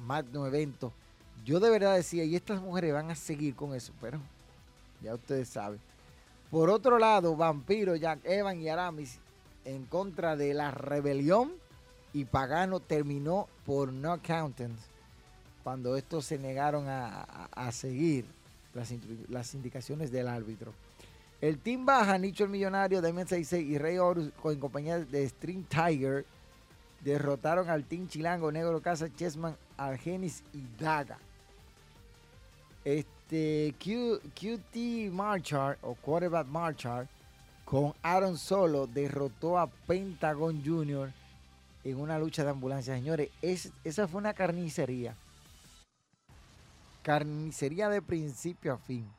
magno 0.00 0.46
evento. 0.46 0.92
Yo 1.44 1.60
de 1.60 1.70
verdad 1.70 1.96
decía, 1.96 2.24
y 2.24 2.34
estas 2.34 2.62
mujeres 2.62 2.94
van 2.94 3.10
a 3.10 3.14
seguir 3.14 3.54
con 3.54 3.74
eso, 3.74 3.92
pero 4.00 4.18
ya 5.02 5.14
ustedes 5.14 5.48
saben. 5.48 5.80
Por 6.50 6.70
otro 6.70 6.98
lado, 6.98 7.36
Vampiro, 7.36 7.96
Jack 7.96 8.20
Evan 8.24 8.60
y 8.60 8.68
Aramis 8.68 9.18
en 9.64 9.86
contra 9.86 10.36
de 10.36 10.54
la 10.54 10.70
rebelión 10.70 11.52
y 12.12 12.24
Pagano 12.26 12.80
terminó 12.80 13.48
por 13.66 13.92
no 13.92 14.12
accountants 14.12 14.82
cuando 15.62 15.96
estos 15.96 16.26
se 16.26 16.38
negaron 16.38 16.86
a 16.88 17.72
seguir 17.72 18.26
las, 18.74 19.54
indicaciones 19.54 20.10
del 20.10 20.28
árbitro. 20.28 20.72
El 21.40 21.58
team 21.58 21.84
baja, 21.84 22.18
Nicho 22.18 22.44
el 22.44 22.50
Millonario, 22.50 23.00
Damian 23.00 23.28
66 23.28 23.70
y 23.70 23.78
Rey 23.78 23.98
Horus 23.98 24.30
en 24.44 24.60
compañía 24.60 24.98
de 24.98 25.28
String 25.28 25.64
Tiger 25.64 26.24
derrotaron 27.00 27.68
al 27.68 27.84
team 27.84 28.08
Chilango, 28.08 28.50
Negro 28.50 28.80
Casa, 28.80 29.14
Chessman, 29.14 29.56
Argenis 29.76 30.42
y 30.52 30.64
Daga. 30.82 31.18
Este 32.84 33.13
QT 33.28 35.10
Marchar 35.10 35.78
o 35.82 35.94
Quarterback 35.94 36.46
Marchar 36.46 37.08
con 37.64 37.94
Aaron 38.02 38.36
Solo 38.36 38.86
derrotó 38.86 39.58
a 39.58 39.66
Pentagon 39.66 40.62
Jr. 40.64 41.12
en 41.82 41.98
una 41.98 42.18
lucha 42.18 42.44
de 42.44 42.50
ambulancia. 42.50 42.94
Señores, 42.94 43.30
esa 43.40 44.06
fue 44.06 44.20
una 44.20 44.34
carnicería. 44.34 45.16
Carnicería 47.02 47.88
de 47.88 48.02
principio 48.02 48.74
a 48.74 48.78
fin. 48.78 49.10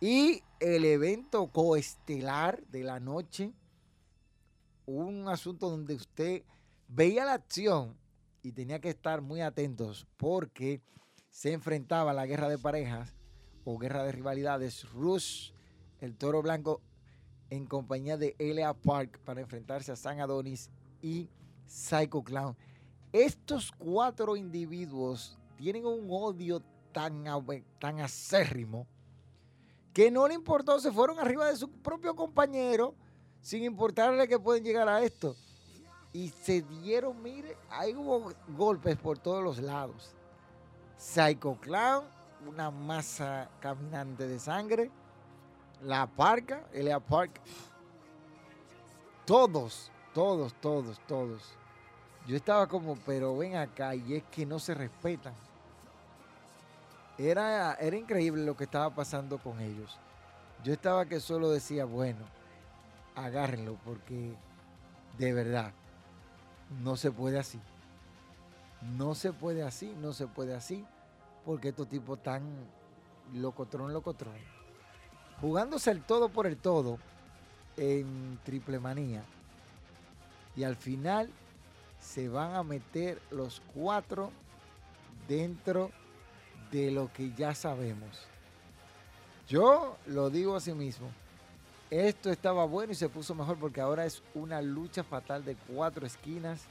Y 0.00 0.42
el 0.60 0.84
evento 0.84 1.46
coestelar 1.48 2.62
de 2.68 2.84
la 2.84 3.00
noche, 3.00 3.52
un 4.86 5.28
asunto 5.28 5.70
donde 5.70 5.94
usted 5.94 6.42
veía 6.88 7.24
la 7.24 7.34
acción 7.34 7.96
y 8.42 8.52
tenía 8.52 8.80
que 8.80 8.90
estar 8.90 9.20
muy 9.20 9.40
atentos 9.40 10.06
porque 10.16 10.80
se 11.32 11.52
enfrentaba 11.52 12.10
a 12.10 12.14
la 12.14 12.26
guerra 12.26 12.48
de 12.48 12.58
parejas, 12.58 13.16
o 13.64 13.78
guerra 13.78 14.04
de 14.04 14.12
rivalidades, 14.12 14.88
Rush, 14.92 15.52
el 16.00 16.14
toro 16.16 16.42
blanco, 16.42 16.82
en 17.48 17.66
compañía 17.66 18.16
de 18.16 18.36
Elia 18.38 18.74
Park 18.74 19.18
para 19.24 19.40
enfrentarse 19.40 19.90
a 19.90 19.96
San 19.96 20.20
Adonis 20.20 20.70
y 21.00 21.28
Psycho 21.66 22.22
Clown. 22.22 22.56
Estos 23.12 23.72
cuatro 23.72 24.36
individuos 24.36 25.38
tienen 25.56 25.86
un 25.86 26.06
odio 26.10 26.62
tan, 26.92 27.24
tan 27.78 28.00
acérrimo 28.00 28.86
que 29.92 30.10
no 30.10 30.28
le 30.28 30.34
importó, 30.34 30.80
se 30.80 30.92
fueron 30.92 31.18
arriba 31.18 31.48
de 31.48 31.56
su 31.56 31.68
propio 31.70 32.14
compañero 32.14 32.94
sin 33.40 33.64
importarle 33.64 34.28
que 34.28 34.38
pueden 34.38 34.64
llegar 34.64 34.88
a 34.88 35.02
esto. 35.02 35.34
Y 36.12 36.28
se 36.28 36.60
dieron, 36.62 37.22
mire, 37.22 37.56
ahí 37.70 37.94
hubo 37.94 38.32
golpes 38.48 38.96
por 38.96 39.18
todos 39.18 39.42
los 39.42 39.58
lados. 39.58 40.14
Psycho 41.02 41.56
Clown, 41.60 42.04
una 42.46 42.70
masa 42.70 43.48
caminante 43.58 44.28
de 44.28 44.38
sangre. 44.38 44.88
La 45.82 46.06
Parca, 46.06 46.62
Elia 46.72 47.00
Park. 47.00 47.40
Todos, 49.26 49.90
todos, 50.14 50.54
todos, 50.60 51.00
todos. 51.08 51.54
Yo 52.28 52.36
estaba 52.36 52.68
como, 52.68 52.94
pero 53.04 53.36
ven 53.36 53.56
acá, 53.56 53.96
y 53.96 54.14
es 54.14 54.22
que 54.30 54.46
no 54.46 54.60
se 54.60 54.74
respetan. 54.74 55.34
Era, 57.18 57.74
era 57.74 57.96
increíble 57.96 58.44
lo 58.44 58.56
que 58.56 58.64
estaba 58.64 58.94
pasando 58.94 59.38
con 59.38 59.60
ellos. 59.60 59.98
Yo 60.62 60.72
estaba 60.72 61.06
que 61.06 61.18
solo 61.18 61.50
decía, 61.50 61.84
bueno, 61.84 62.24
agárrenlo, 63.16 63.76
porque 63.84 64.36
de 65.18 65.32
verdad, 65.32 65.72
no 66.80 66.96
se 66.96 67.10
puede 67.10 67.40
así. 67.40 67.60
No 68.96 69.14
se 69.14 69.32
puede 69.32 69.62
así, 69.62 69.94
no 70.00 70.12
se 70.12 70.26
puede 70.26 70.54
así, 70.54 70.84
porque 71.44 71.68
estos 71.68 71.88
tipos 71.88 72.22
tan 72.22 72.42
locotrón, 73.32 73.92
locotrón. 73.92 74.34
Jugándose 75.40 75.90
el 75.90 76.02
todo 76.02 76.28
por 76.28 76.46
el 76.46 76.56
todo 76.56 76.98
en 77.76 78.38
triple 78.44 78.78
manía. 78.78 79.24
Y 80.56 80.64
al 80.64 80.76
final 80.76 81.30
se 82.00 82.28
van 82.28 82.54
a 82.54 82.62
meter 82.62 83.20
los 83.30 83.62
cuatro 83.74 84.30
dentro 85.28 85.90
de 86.70 86.90
lo 86.90 87.12
que 87.12 87.32
ya 87.32 87.54
sabemos. 87.54 88.26
Yo 89.48 89.96
lo 90.06 90.30
digo 90.30 90.56
a 90.56 90.60
sí 90.60 90.72
mismo. 90.72 91.08
Esto 91.90 92.30
estaba 92.30 92.64
bueno 92.64 92.92
y 92.92 92.96
se 92.96 93.08
puso 93.08 93.34
mejor 93.34 93.58
porque 93.58 93.80
ahora 93.80 94.06
es 94.06 94.22
una 94.34 94.62
lucha 94.62 95.04
fatal 95.04 95.44
de 95.44 95.56
cuatro 95.56 96.06
esquinas 96.06 96.62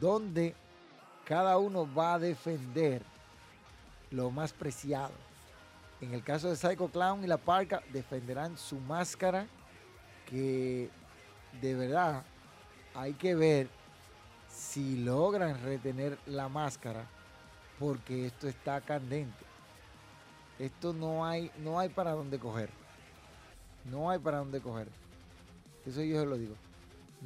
donde 0.00 0.54
cada 1.24 1.58
uno 1.58 1.88
va 1.92 2.14
a 2.14 2.18
defender 2.18 3.02
lo 4.10 4.30
más 4.30 4.52
preciado. 4.52 5.12
En 6.00 6.12
el 6.12 6.22
caso 6.22 6.48
de 6.48 6.56
Psycho 6.56 6.88
Clown 6.88 7.24
y 7.24 7.26
la 7.26 7.38
Parca 7.38 7.82
defenderán 7.92 8.58
su 8.58 8.76
máscara 8.76 9.46
que 10.28 10.90
de 11.60 11.74
verdad 11.74 12.22
hay 12.94 13.14
que 13.14 13.34
ver 13.34 13.68
si 14.48 14.98
logran 15.02 15.62
retener 15.62 16.18
la 16.26 16.48
máscara 16.48 17.06
porque 17.78 18.26
esto 18.26 18.48
está 18.48 18.80
candente. 18.80 19.44
Esto 20.58 20.92
no 20.92 21.24
hay 21.24 21.50
no 21.58 21.78
hay 21.78 21.88
para 21.88 22.12
dónde 22.12 22.38
coger. 22.38 22.70
No 23.84 24.10
hay 24.10 24.18
para 24.18 24.38
dónde 24.38 24.60
coger. 24.60 24.88
Eso 25.86 26.02
yo 26.02 26.20
se 26.20 26.26
lo 26.26 26.36
digo. 26.36 26.54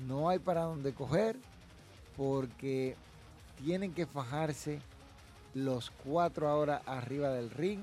No 0.06 0.28
hay 0.28 0.38
para 0.38 0.62
dónde 0.62 0.94
coger 0.94 1.36
porque 2.16 2.96
tienen 3.64 3.92
que 3.92 4.06
fajarse 4.06 4.80
los 5.54 5.90
cuatro 6.04 6.48
ahora 6.48 6.82
arriba 6.86 7.30
del 7.30 7.50
ring 7.50 7.80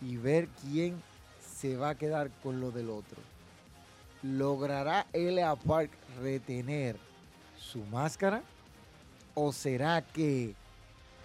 y 0.00 0.16
ver 0.16 0.48
quién 0.60 1.00
se 1.40 1.76
va 1.76 1.90
a 1.90 1.94
quedar 1.94 2.30
con 2.42 2.60
lo 2.60 2.70
del 2.70 2.90
otro. 2.90 3.18
¿Logrará 4.22 5.06
L.A. 5.12 5.56
Park 5.56 5.90
retener 6.20 6.96
su 7.58 7.84
máscara? 7.86 8.42
¿O 9.34 9.52
será 9.52 10.02
que 10.02 10.54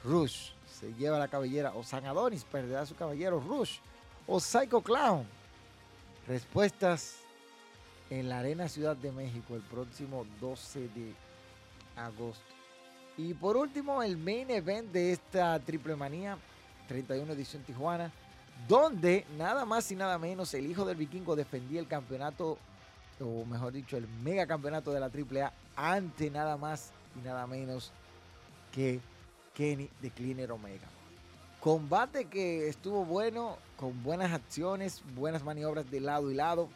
Rush 0.04 0.52
se 0.80 0.94
lleva 0.94 1.20
la 1.20 1.28
cabellera? 1.28 1.74
¿O 1.76 1.84
San 1.84 2.06
Adonis 2.06 2.44
perderá 2.44 2.86
su 2.86 2.96
caballero 2.96 3.40
Rush? 3.40 3.78
¿O 4.26 4.40
Psycho 4.40 4.82
Clown? 4.82 5.26
Respuestas 6.28 7.18
en 8.10 8.30
la 8.30 8.40
Arena 8.40 8.68
Ciudad 8.68 8.96
de 8.96 9.12
México 9.12 9.56
el 9.56 9.62
próximo 9.62 10.26
12 10.40 10.80
de 10.80 11.14
agosto. 11.96 12.57
Y 13.18 13.34
por 13.34 13.58
último, 13.58 14.04
el 14.04 14.16
main 14.16 14.50
event 14.52 14.92
de 14.92 15.12
esta 15.12 15.60
triple 15.60 15.96
manía, 15.96 16.38
31 16.88 17.34
edición 17.34 17.64
Tijuana, 17.64 18.12
donde 18.68 19.26
nada 19.38 19.66
más 19.66 19.92
y 19.92 19.96
nada 19.96 20.20
menos 20.20 20.54
el 20.54 20.70
hijo 20.70 20.86
del 20.86 20.98
vikingo 20.98 21.36
defendía 21.36 21.80
el 21.80 21.88
campeonato, 21.88 22.60
o 23.20 23.44
mejor 23.46 23.74
dicho, 23.74 23.98
el 23.98 24.08
mega 24.24 24.46
campeonato 24.46 24.92
de 24.92 25.00
la 25.00 25.08
AAA 25.08 25.52
ante 25.76 26.30
nada 26.30 26.58
más 26.58 26.92
y 27.20 27.26
nada 27.26 27.48
menos 27.48 27.92
que 28.72 29.00
Kenny 29.56 29.90
de 30.00 30.12
Cleaner 30.12 30.52
Omega. 30.52 30.88
Combate 31.60 32.26
que 32.26 32.68
estuvo 32.68 33.04
bueno, 33.04 33.58
con 33.78 34.04
buenas 34.04 34.32
acciones, 34.32 35.02
buenas 35.16 35.44
maniobras 35.44 35.90
de 35.90 36.00
lado 36.00 36.30
y 36.30 36.36
lado. 36.36 36.70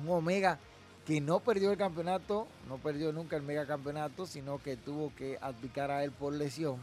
Un 0.00 0.10
Omega 0.10 0.60
que 1.06 1.20
no 1.20 1.38
perdió 1.38 1.70
el 1.70 1.78
campeonato, 1.78 2.48
no 2.68 2.78
perdió 2.78 3.12
nunca 3.12 3.36
el 3.36 3.42
mega 3.42 3.64
campeonato, 3.64 4.26
sino 4.26 4.60
que 4.60 4.76
tuvo 4.76 5.12
que 5.14 5.38
abdicar 5.40 5.90
a 5.92 6.02
él 6.02 6.10
por 6.10 6.32
lesión 6.32 6.78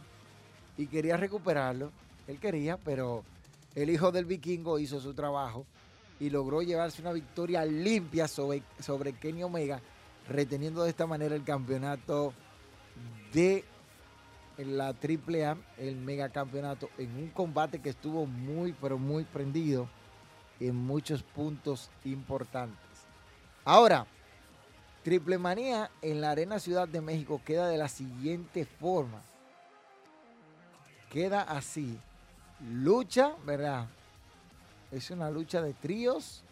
y 0.78 0.86
quería 0.86 1.18
recuperarlo. 1.18 1.92
Él 2.26 2.40
quería, 2.40 2.78
pero 2.78 3.22
el 3.74 3.90
hijo 3.90 4.12
del 4.12 4.24
vikingo 4.24 4.78
hizo 4.78 4.98
su 4.98 5.12
trabajo 5.12 5.66
y 6.18 6.30
logró 6.30 6.62
llevarse 6.62 7.02
una 7.02 7.12
victoria 7.12 7.66
limpia 7.66 8.26
sobre, 8.26 8.62
sobre 8.80 9.12
Kenny 9.12 9.42
Omega, 9.42 9.80
reteniendo 10.26 10.84
de 10.84 10.90
esta 10.90 11.06
manera 11.06 11.34
el 11.34 11.44
campeonato 11.44 12.32
de 13.34 13.62
la 14.56 14.88
AAA, 14.88 15.58
el 15.76 15.96
mega 15.96 16.30
campeonato, 16.30 16.88
en 16.96 17.14
un 17.14 17.28
combate 17.28 17.80
que 17.80 17.90
estuvo 17.90 18.24
muy, 18.24 18.72
pero 18.80 18.96
muy 18.96 19.24
prendido 19.24 19.86
en 20.60 20.76
muchos 20.76 21.22
puntos 21.22 21.90
importantes. 22.04 22.78
Ahora, 23.66 24.06
Triple 25.04 25.36
Manía 25.36 25.90
en 26.00 26.22
la 26.22 26.30
Arena 26.30 26.58
Ciudad 26.58 26.88
de 26.88 27.02
México 27.02 27.38
queda 27.44 27.68
de 27.68 27.76
la 27.76 27.88
siguiente 27.88 28.64
forma. 28.64 29.20
Queda 31.10 31.42
así. 31.42 31.98
Lucha, 32.72 33.34
¿verdad? 33.44 33.86
Es 34.90 35.10
una 35.10 35.30
lucha 35.30 35.60
de 35.60 35.74
tríos 35.74 36.42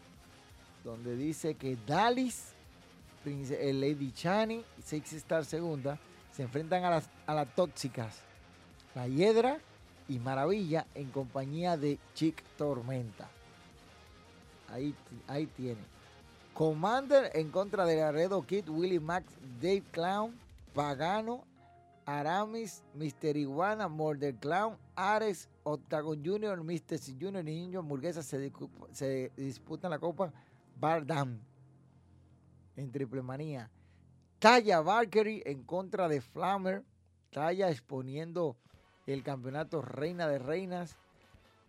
donde 0.85 1.17
dice 1.17 1.55
que 1.55 1.79
Dalis, 1.87 2.53
el 3.25 3.81
Lady 3.81 4.13
Chani 4.13 4.63
y 4.79 4.83
Six 4.83 5.15
Star 5.15 5.47
Segunda 5.47 5.99
se 6.31 6.43
enfrentan 6.43 6.85
a 6.85 6.91
las, 6.91 7.09
a 7.27 7.35
las 7.35 7.55
tóxicas, 7.55 8.19
la 8.95 9.09
Hiedra 9.09 9.61
y 10.09 10.19
Maravilla 10.19 10.87
en 10.95 11.11
compañía 11.11 11.79
de 11.79 11.99
Chick 12.15 12.43
Tormenta. 12.59 13.31
Ahí, 14.69 14.95
ahí 15.27 15.47
tiene. 15.47 15.81
Commander 16.55 17.31
en 17.35 17.51
contra 17.51 17.87
de 17.87 17.97
Laredo 17.97 18.43
Kid, 18.43 18.69
Willie 18.69 19.01
Max, 19.01 19.27
Dave 19.61 19.83
Clown, 19.91 20.39
Pagano, 20.75 21.45
Aramis, 22.05 22.83
Mr. 22.95 23.37
Iguana, 23.37 23.89
Murder 23.89 24.35
Clown, 24.35 24.77
Ares, 24.95 25.49
Octagon 25.63 26.23
Jr., 26.25 26.63
Mr. 26.63 26.99
C 26.99 27.13
y 27.13 27.43
Niño 27.43 27.81
Hamburguesa 27.81 28.23
se, 28.23 28.53
se, 28.93 29.31
disputan 29.37 29.91
la 29.91 29.99
Copa 29.99 30.33
Bardam 30.79 31.39
en 32.77 32.91
triple 32.91 33.23
manía. 33.23 33.71
Taya 34.39 34.81
Valkyrie 34.81 35.43
en 35.47 35.63
contra 35.63 36.09
de 36.09 36.21
Flammer. 36.21 36.83
Taya 37.31 37.71
exponiendo 37.71 38.57
el 39.07 39.23
campeonato 39.23 39.81
Reina 39.81 40.27
de 40.27 40.39
Reinas 40.39 40.97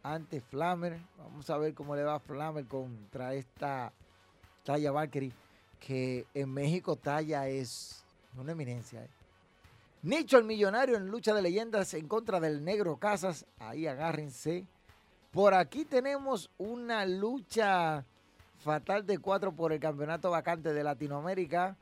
ante 0.02 0.42
Flammer. 0.42 1.00
Vamos 1.18 1.50
a 1.50 1.58
ver 1.58 1.74
cómo 1.74 1.96
le 1.96 2.04
va 2.04 2.16
a 2.16 2.20
Flammer 2.20 2.66
contra 2.66 3.34
esta 3.34 3.94
Talla 4.64 4.92
Valkyrie, 4.92 5.34
que 5.80 6.26
en 6.34 6.50
México 6.54 6.96
Talla 6.96 7.48
es 7.48 8.04
una 8.38 8.54
eminencia. 8.54 9.04
Eh. 9.04 9.10
Nicho 10.04 10.38
el 10.38 10.44
millonario 10.44 10.98
en 10.98 11.08
lucha 11.08 11.34
de 11.34 11.42
leyendas 11.42 11.94
en 11.94 12.08
contra 12.08 12.40
del 12.40 12.64
negro 12.64 12.98
Casas. 12.98 13.46
Ahí 13.60 13.88
agárrense. 13.88 14.66
Por 15.32 15.54
aquí 15.54 15.86
tenemos 15.86 16.50
una 16.58 17.06
lucha 17.06 18.06
fatal 18.60 19.06
de 19.06 19.18
cuatro 19.20 19.52
por 19.52 19.74
el 19.74 19.80
campeonato 19.80 20.30
vacante 20.30 20.74
de 20.74 20.84
Latinoamérica 20.84 21.76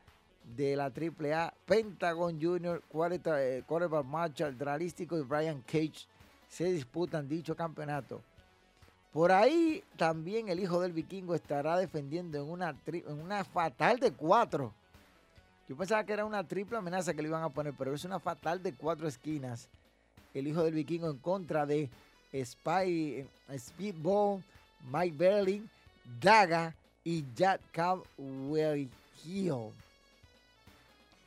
de 0.55 0.75
la 0.75 0.85
AAA. 0.85 1.53
Pentagon 1.65 2.39
Junior, 2.41 2.81
Quarterback 2.89 4.05
Marshall, 4.05 4.57
Dralístico 4.57 5.17
y 5.17 5.21
Brian 5.21 5.61
Cage 5.61 6.07
se 6.47 6.65
disputan 6.71 7.27
dicho 7.27 7.55
campeonato. 7.55 8.21
Por 9.11 9.33
ahí 9.33 9.83
también 9.97 10.47
el 10.47 10.59
hijo 10.59 10.79
del 10.79 10.93
vikingo 10.93 11.35
estará 11.35 11.77
defendiendo 11.77 12.37
en 12.37 12.49
una, 12.49 13.43
fatal 13.43 13.99
de 13.99 14.13
cuatro. 14.13 14.73
Yo 15.67 15.75
pensaba 15.75 16.05
que 16.05 16.13
era 16.13 16.23
una 16.25 16.47
triple 16.47 16.77
amenaza 16.77 17.13
que 17.13 17.21
le 17.21 17.27
iban 17.27 17.43
a 17.43 17.49
poner, 17.49 17.73
pero 17.77 17.93
es 17.93 18.05
una 18.05 18.19
fatal 18.19 18.63
de 18.63 18.73
cuatro 18.73 19.07
esquinas. 19.07 19.67
El 20.33 20.47
hijo 20.47 20.63
del 20.63 20.75
vikingo 20.75 21.09
en 21.09 21.17
contra 21.17 21.65
de 21.65 21.89
Spy, 22.33 23.27
Speedball, 23.57 24.41
Mike 24.89 25.17
Berlin, 25.17 25.69
Daga 26.21 26.73
y 27.03 27.25
Jack 27.35 27.59
Caldwell 27.73 28.89
Hill. 29.25 29.73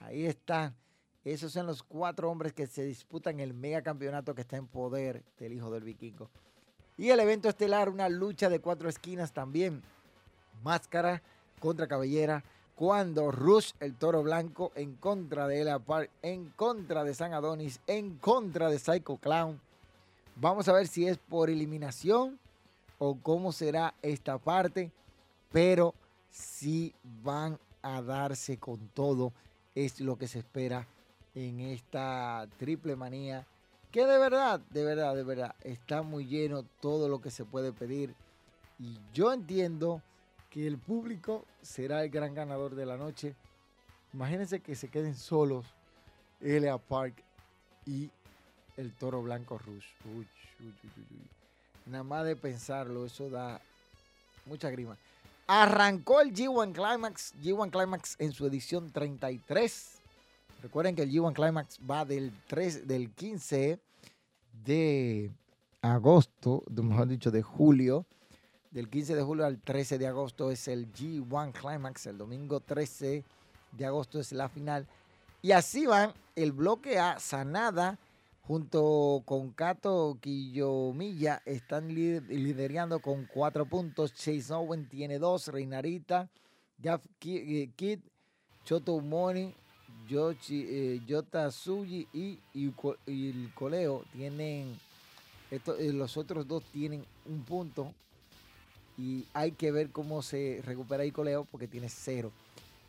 Ahí 0.00 0.24
están. 0.24 0.74
Esos 1.22 1.52
son 1.52 1.66
los 1.66 1.82
cuatro 1.82 2.30
hombres 2.30 2.54
que 2.54 2.66
se 2.66 2.84
disputan 2.84 3.40
el 3.40 3.52
mega 3.52 3.82
campeonato 3.82 4.34
que 4.34 4.42
está 4.42 4.56
en 4.56 4.66
poder 4.66 5.22
del 5.38 5.52
hijo 5.52 5.70
del 5.70 5.84
vikingo. 5.84 6.30
Y 6.96 7.10
el 7.10 7.20
evento 7.20 7.48
estelar, 7.48 7.88
una 7.88 8.08
lucha 8.08 8.48
de 8.48 8.60
cuatro 8.60 8.88
esquinas 8.88 9.32
también. 9.32 9.82
Máscara 10.62 11.22
contra 11.60 11.88
cabellera. 11.88 12.44
Cuando 12.76 13.30
Rush, 13.30 13.72
el 13.80 13.94
toro 13.94 14.22
blanco, 14.22 14.72
en 14.74 14.94
contra 14.96 15.46
de 15.46 15.62
Ella 15.62 15.78
Park, 15.78 16.10
en 16.22 16.50
contra 16.50 17.04
de 17.04 17.14
San 17.14 17.32
Adonis, 17.32 17.80
en 17.86 18.16
contra 18.18 18.68
de 18.68 18.78
Psycho 18.78 19.16
Clown. 19.16 19.60
Vamos 20.36 20.68
a 20.68 20.72
ver 20.72 20.88
si 20.88 21.06
es 21.06 21.18
por 21.18 21.50
eliminación 21.50 22.38
o 22.98 23.16
cómo 23.16 23.52
será 23.52 23.94
esta 24.02 24.38
parte. 24.38 24.90
Pero 25.52 25.94
si 26.30 26.92
van 27.22 27.58
a 27.84 28.02
darse 28.02 28.58
con 28.58 28.88
todo. 28.88 29.32
Es 29.74 30.00
lo 30.00 30.16
que 30.16 30.26
se 30.26 30.38
espera 30.40 30.86
en 31.34 31.60
esta 31.60 32.48
triple 32.58 32.96
manía. 32.96 33.46
Que 33.94 34.04
de 34.06 34.18
verdad, 34.18 34.58
de 34.70 34.84
verdad, 34.84 35.14
de 35.14 35.22
verdad, 35.22 35.54
está 35.60 36.02
muy 36.02 36.26
lleno 36.26 36.64
todo 36.80 37.08
lo 37.08 37.20
que 37.20 37.30
se 37.30 37.44
puede 37.44 37.72
pedir. 37.72 38.12
Y 38.76 38.98
yo 39.12 39.32
entiendo 39.32 40.02
que 40.50 40.66
el 40.66 40.78
público 40.78 41.44
será 41.62 42.02
el 42.02 42.10
gran 42.10 42.34
ganador 42.34 42.74
de 42.74 42.86
la 42.86 42.96
noche. 42.96 43.36
Imagínense 44.12 44.58
que 44.58 44.74
se 44.74 44.88
queden 44.88 45.14
solos 45.14 45.64
Elia 46.40 46.76
Park 46.76 47.22
y 47.86 48.10
el 48.76 48.92
Toro 48.94 49.22
Blanco 49.22 49.58
Rush. 49.58 49.86
Uy, 50.06 50.26
uy, 50.58 50.74
uy, 50.82 51.30
Nada 51.86 52.02
más 52.02 52.24
de 52.24 52.34
pensarlo, 52.34 53.06
eso 53.06 53.30
da 53.30 53.60
mucha 54.46 54.70
grima. 54.70 54.98
Arrancó 55.46 56.20
el 56.20 56.34
G1 56.34 56.72
Climax, 56.72 57.32
G1 57.40 57.70
Climax 57.70 58.16
en 58.18 58.32
su 58.32 58.44
edición 58.44 58.90
33. 58.90 59.93
Recuerden 60.62 60.96
que 60.96 61.02
el 61.02 61.10
G1 61.10 61.34
Climax 61.34 61.78
va 61.88 62.04
del, 62.04 62.32
3, 62.46 62.86
del 62.86 63.10
15 63.10 63.78
de 64.64 65.30
agosto, 65.82 66.62
mejor 66.70 67.08
dicho, 67.08 67.30
de 67.30 67.42
julio. 67.42 68.06
Del 68.70 68.88
15 68.88 69.14
de 69.14 69.22
julio 69.22 69.46
al 69.46 69.60
13 69.60 69.98
de 69.98 70.06
agosto 70.06 70.50
es 70.50 70.66
el 70.68 70.92
G1 70.92 71.52
Climax. 71.52 72.06
El 72.06 72.18
domingo 72.18 72.60
13 72.60 73.24
de 73.72 73.86
agosto 73.86 74.18
es 74.18 74.32
la 74.32 74.48
final. 74.48 74.86
Y 75.42 75.52
así 75.52 75.86
van 75.86 76.12
el 76.36 76.52
bloque 76.52 76.98
A, 76.98 77.18
Sanada, 77.20 77.98
junto 78.42 79.22
con 79.24 79.50
Kato 79.50 80.18
Quillomilla, 80.20 81.42
están 81.44 81.94
liderando 81.94 83.00
con 83.00 83.26
cuatro 83.26 83.66
puntos. 83.66 84.14
Chase 84.14 84.52
Owen 84.52 84.88
tiene 84.88 85.18
dos, 85.18 85.48
Reinarita, 85.48 86.30
Jeff 86.82 87.04
eh, 87.26 87.70
Kid, 87.76 88.00
Choto 88.64 88.98
Moni, 89.00 89.54
Yoshi, 90.08 90.66
eh, 90.68 91.00
Yota 91.06 91.50
Suji 91.50 92.06
y, 92.12 92.38
el 93.06 93.50
Coleo 93.54 94.04
tienen, 94.12 94.78
eh, 95.50 95.92
los 95.92 96.16
otros 96.16 96.46
dos 96.46 96.62
tienen 96.72 97.04
un 97.26 97.42
punto 97.44 97.92
y 98.96 99.24
hay 99.32 99.52
que 99.52 99.72
ver 99.72 99.90
cómo 99.90 100.22
se 100.22 100.62
recupera 100.64 101.04
el 101.04 101.12
Coleo 101.12 101.46
porque 101.50 101.68
tiene 101.68 101.88
cero. 101.88 102.32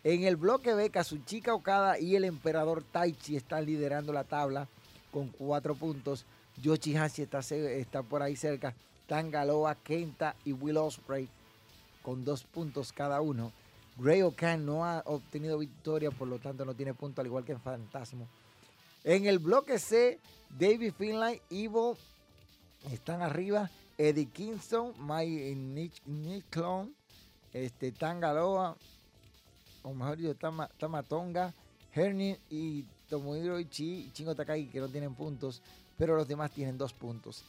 En 0.03 0.23
el 0.23 0.35
bloque 0.35 0.73
B, 0.73 0.89
Kazuchika 0.91 1.53
Okada 1.53 1.99
y 1.99 2.15
el 2.15 2.25
emperador 2.25 2.83
Taichi 2.83 3.35
están 3.35 3.65
liderando 3.65 4.13
la 4.13 4.23
tabla 4.23 4.67
con 5.11 5.29
cuatro 5.29 5.73
puntos. 5.73 6.25
Yoshihashi 6.61 7.23
está, 7.23 7.39
está 7.39 8.03
por 8.03 8.21
ahí 8.21 8.35
cerca. 8.35 8.75
Tangaloa, 9.07 9.75
Kenta 9.75 10.35
y 10.45 10.51
Will 10.51 10.77
Ospreay 10.77 11.27
con 12.01 12.23
dos 12.23 12.43
puntos 12.43 12.93
cada 12.93 13.19
uno. 13.21 13.51
Gray 13.97 14.21
O'Kan 14.21 14.65
no 14.65 14.85
ha 14.85 15.01
obtenido 15.05 15.57
victoria, 15.57 16.11
por 16.11 16.27
lo 16.27 16.39
tanto 16.39 16.65
no 16.65 16.73
tiene 16.73 16.93
punto, 16.93 17.21
al 17.21 17.27
igual 17.27 17.45
que 17.45 17.53
en 17.53 17.61
Fantasmo. 17.61 18.27
En 19.03 19.25
el 19.25 19.39
bloque 19.39 19.79
C, 19.79 20.19
David 20.49 20.93
Finlay, 20.97 21.41
Evo 21.49 21.97
están 22.91 23.21
arriba. 23.21 23.69
Eddie 23.97 24.25
Kingston, 24.25 24.93
Mike 24.99 25.55
Nick, 26.05 26.49
Clone, 26.49 26.91
este, 27.53 27.93
Tangaloa, 27.93 28.75
o 29.83 29.93
mejor 29.93 30.17
dicho, 30.17 30.35
Tamatonga, 30.77 31.53
Hernie 31.93 32.37
y 32.49 32.83
Tomohiro 33.09 33.59
Ichi 33.59 34.09
Chingo 34.11 34.35
Takagi 34.35 34.67
que 34.67 34.79
no 34.79 34.89
tienen 34.89 35.15
puntos, 35.15 35.61
pero 35.97 36.15
los 36.15 36.27
demás 36.27 36.51
tienen 36.51 36.77
dos 36.77 36.93
puntos. 36.93 37.43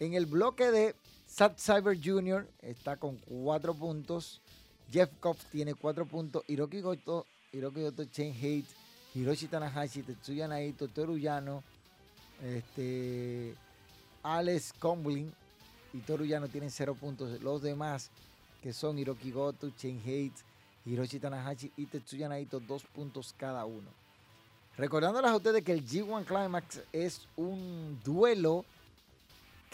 En 0.00 0.14
el 0.14 0.26
bloque 0.26 0.70
de 0.70 0.94
Sat 1.26 1.58
Cyber 1.58 1.98
Jr. 2.02 2.48
está 2.60 2.96
con 2.96 3.16
cuatro 3.18 3.74
puntos. 3.74 4.40
Jeff 4.92 5.10
Kopf 5.20 5.44
tiene 5.50 5.74
4 5.74 6.04
puntos. 6.04 6.44
Hiroki 6.46 6.80
Goto, 6.80 7.26
Hiroki 7.52 7.80
Goto, 7.82 8.04
Chen 8.04 8.34
Hate, 8.34 8.66
Hiroshi 9.14 9.48
Tanahashi, 9.48 10.02
Tetsuya 10.02 10.46
Naito, 10.46 10.88
Toru 10.88 11.16
Yano, 11.16 11.62
este, 12.44 13.54
Alex 14.22 14.74
Comblin 14.78 15.32
y 15.94 15.98
Toru 16.00 16.24
Yano 16.24 16.48
tienen 16.48 16.70
0 16.70 16.94
puntos. 16.94 17.40
Los 17.40 17.62
demás, 17.62 18.10
que 18.62 18.72
son 18.72 18.98
Hiroki 18.98 19.30
Goto, 19.30 19.70
Chen 19.70 19.98
Hate, 20.00 20.44
Hiroshi 20.84 21.18
Tanahashi 21.18 21.72
y 21.76 21.86
Tetsuya 21.86 22.28
Naito, 22.28 22.60
2 22.60 22.82
puntos 22.94 23.34
cada 23.38 23.64
uno. 23.64 23.88
Recordándoles 24.76 25.30
a 25.30 25.36
ustedes 25.36 25.62
que 25.64 25.72
el 25.72 25.86
G1 25.86 26.24
Climax 26.24 26.80
es 26.92 27.26
un 27.36 28.00
duelo 28.04 28.64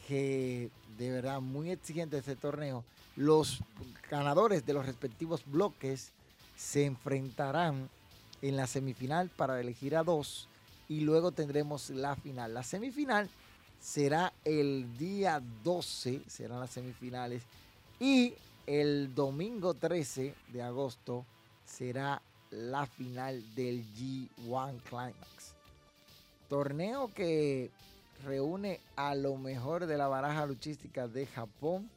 que 0.09 0.71
de 0.97 1.11
verdad 1.11 1.42
muy 1.42 1.71
exigente 1.71 2.16
este 2.16 2.35
torneo 2.35 2.83
los 3.14 3.61
ganadores 4.11 4.64
de 4.64 4.73
los 4.73 4.87
respectivos 4.87 5.42
bloques 5.44 6.12
se 6.57 6.87
enfrentarán 6.87 7.90
en 8.40 8.57
la 8.57 8.66
semifinal 8.66 9.29
para 9.29 9.61
elegir 9.61 9.94
a 9.97 10.05
dos 10.05 10.49
y 10.88 11.01
luego 11.01 11.33
tendremos 11.33 11.90
la 11.90 12.16
final. 12.16 12.55
La 12.55 12.62
semifinal 12.62 13.29
será 13.81 14.33
el 14.47 14.97
día 14.97 15.42
12, 15.62 16.23
serán 16.27 16.61
las 16.61 16.71
semifinales, 16.71 17.42
y 18.01 18.33
el 18.66 19.14
domingo 19.14 19.75
13 19.75 20.35
de 20.53 20.62
agosto 20.62 21.27
será 21.66 22.23
la 22.51 22.87
final 22.87 23.44
del 23.55 23.85
G1 23.94 24.81
Climax. 24.88 25.55
Torneo 26.49 27.12
que 27.12 27.71
reúne 28.24 28.81
a 28.96 29.14
lo 29.14 29.37
mejor 29.37 29.87
de 29.87 29.96
la 29.96 30.09
baraja 30.09 30.46
luchística 30.46 31.09
de 31.09 31.26
Japón 31.26 31.88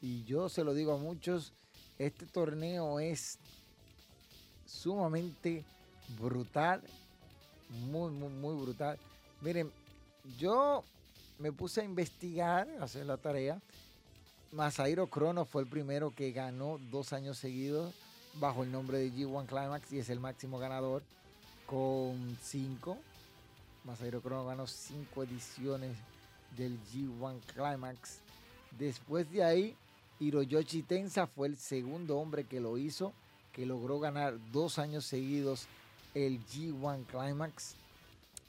y 0.00 0.24
yo 0.24 0.48
se 0.48 0.64
lo 0.64 0.74
digo 0.74 0.92
a 0.92 0.98
muchos, 0.98 1.52
este 1.98 2.26
torneo 2.26 3.00
es 3.00 3.38
sumamente 4.64 5.64
brutal, 6.18 6.82
muy, 7.90 8.10
muy, 8.12 8.28
muy 8.28 8.62
brutal. 8.62 8.98
Miren, 9.40 9.72
yo 10.38 10.84
me 11.38 11.52
puse 11.52 11.80
a 11.80 11.84
investigar, 11.84 12.68
a 12.80 12.84
hacer 12.84 13.06
la 13.06 13.16
tarea. 13.16 13.60
Masahiro 14.52 15.08
Crono 15.08 15.44
fue 15.44 15.62
el 15.62 15.68
primero 15.68 16.14
que 16.14 16.32
ganó 16.32 16.78
dos 16.90 17.12
años 17.12 17.38
seguidos 17.38 17.92
bajo 18.34 18.62
el 18.62 18.72
nombre 18.72 18.98
de 18.98 19.12
G1 19.12 19.46
Climax 19.46 19.92
y 19.92 19.98
es 19.98 20.10
el 20.10 20.20
máximo 20.20 20.58
ganador 20.58 21.02
con 21.66 22.38
cinco. 22.40 22.98
Masahiro 23.88 24.20
Crono 24.20 24.44
ganó 24.44 24.66
cinco 24.66 25.22
ediciones 25.22 25.96
del 26.58 26.78
G1 26.92 27.40
Climax. 27.54 28.18
Después 28.78 29.30
de 29.32 29.42
ahí, 29.42 29.76
Hiroyoshi 30.20 30.82
Tensa 30.82 31.26
fue 31.26 31.48
el 31.48 31.56
segundo 31.56 32.18
hombre 32.18 32.44
que 32.44 32.60
lo 32.60 32.76
hizo, 32.76 33.14
que 33.50 33.64
logró 33.64 33.98
ganar 33.98 34.34
dos 34.52 34.78
años 34.78 35.06
seguidos 35.06 35.68
el 36.14 36.44
G1 36.48 37.06
Climax. 37.06 37.76